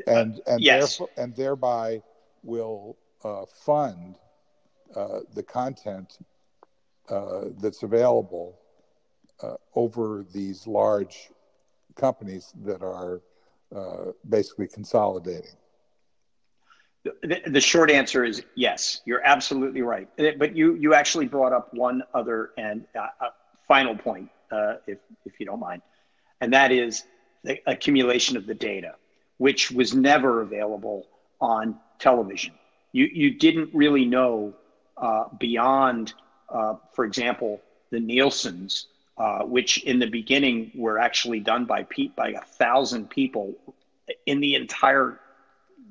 [0.06, 1.00] and and yes.
[1.16, 2.02] and thereby
[2.42, 4.16] will uh, fund
[4.96, 6.18] uh, the content
[7.08, 8.58] uh, that's available
[9.42, 11.30] uh, over these large
[11.96, 13.20] companies that are
[13.74, 15.56] uh, basically consolidating.
[17.04, 19.00] The, the, short answer is yes.
[19.06, 20.06] You're absolutely right.
[20.16, 23.08] But you you actually brought up one other and uh,
[23.66, 24.28] final point,
[24.86, 25.80] if if you don't mind,
[26.42, 27.04] and that is
[27.42, 28.96] the accumulation of the data
[29.40, 31.06] which was never available
[31.40, 32.52] on television.
[32.92, 34.52] You, you didn't really know
[34.98, 36.12] uh, beyond,
[36.50, 42.14] uh, for example, the Nielsen's, uh, which in the beginning were actually done by Pete
[42.14, 43.54] by a thousand people
[44.26, 45.18] in the entire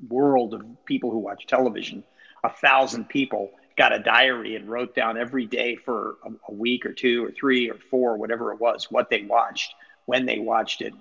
[0.08, 2.04] world of people who watch television.
[2.44, 6.86] A thousand people got a diary and wrote down every day for a, a week
[6.86, 9.74] or two or three or four, whatever it was, what they watched,
[10.06, 10.94] when they watched it,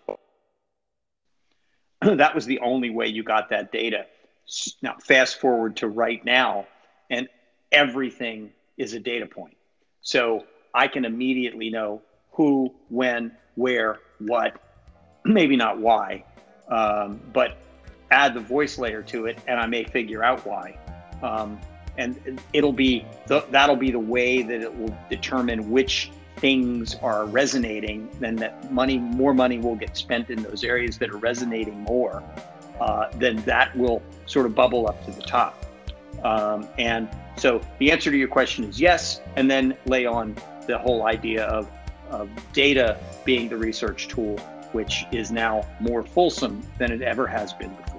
[2.03, 4.07] that was the only way you got that data.
[4.82, 6.66] Now, fast forward to right now,
[7.11, 7.28] and
[7.72, 9.57] everything is a data point.
[10.01, 14.61] So I can immediately know who, when, where, what,
[15.24, 16.24] maybe not why,
[16.68, 17.59] um, but
[18.11, 20.78] add the voice layer to it, and I may figure out why.
[21.22, 21.61] Um,
[21.96, 27.26] and it'll be the, that'll be the way that it will determine which things are
[27.26, 31.80] resonating, then that money, more money will get spent in those areas that are resonating
[31.80, 32.22] more.
[32.80, 35.66] Uh, then that will sort of bubble up to the top.
[36.22, 40.36] Um, and so the answer to your question is yes, and then lay on
[40.66, 41.68] the whole idea of,
[42.11, 44.38] of data being the research tool,
[44.72, 47.97] which is now more fulsome than it ever has been before.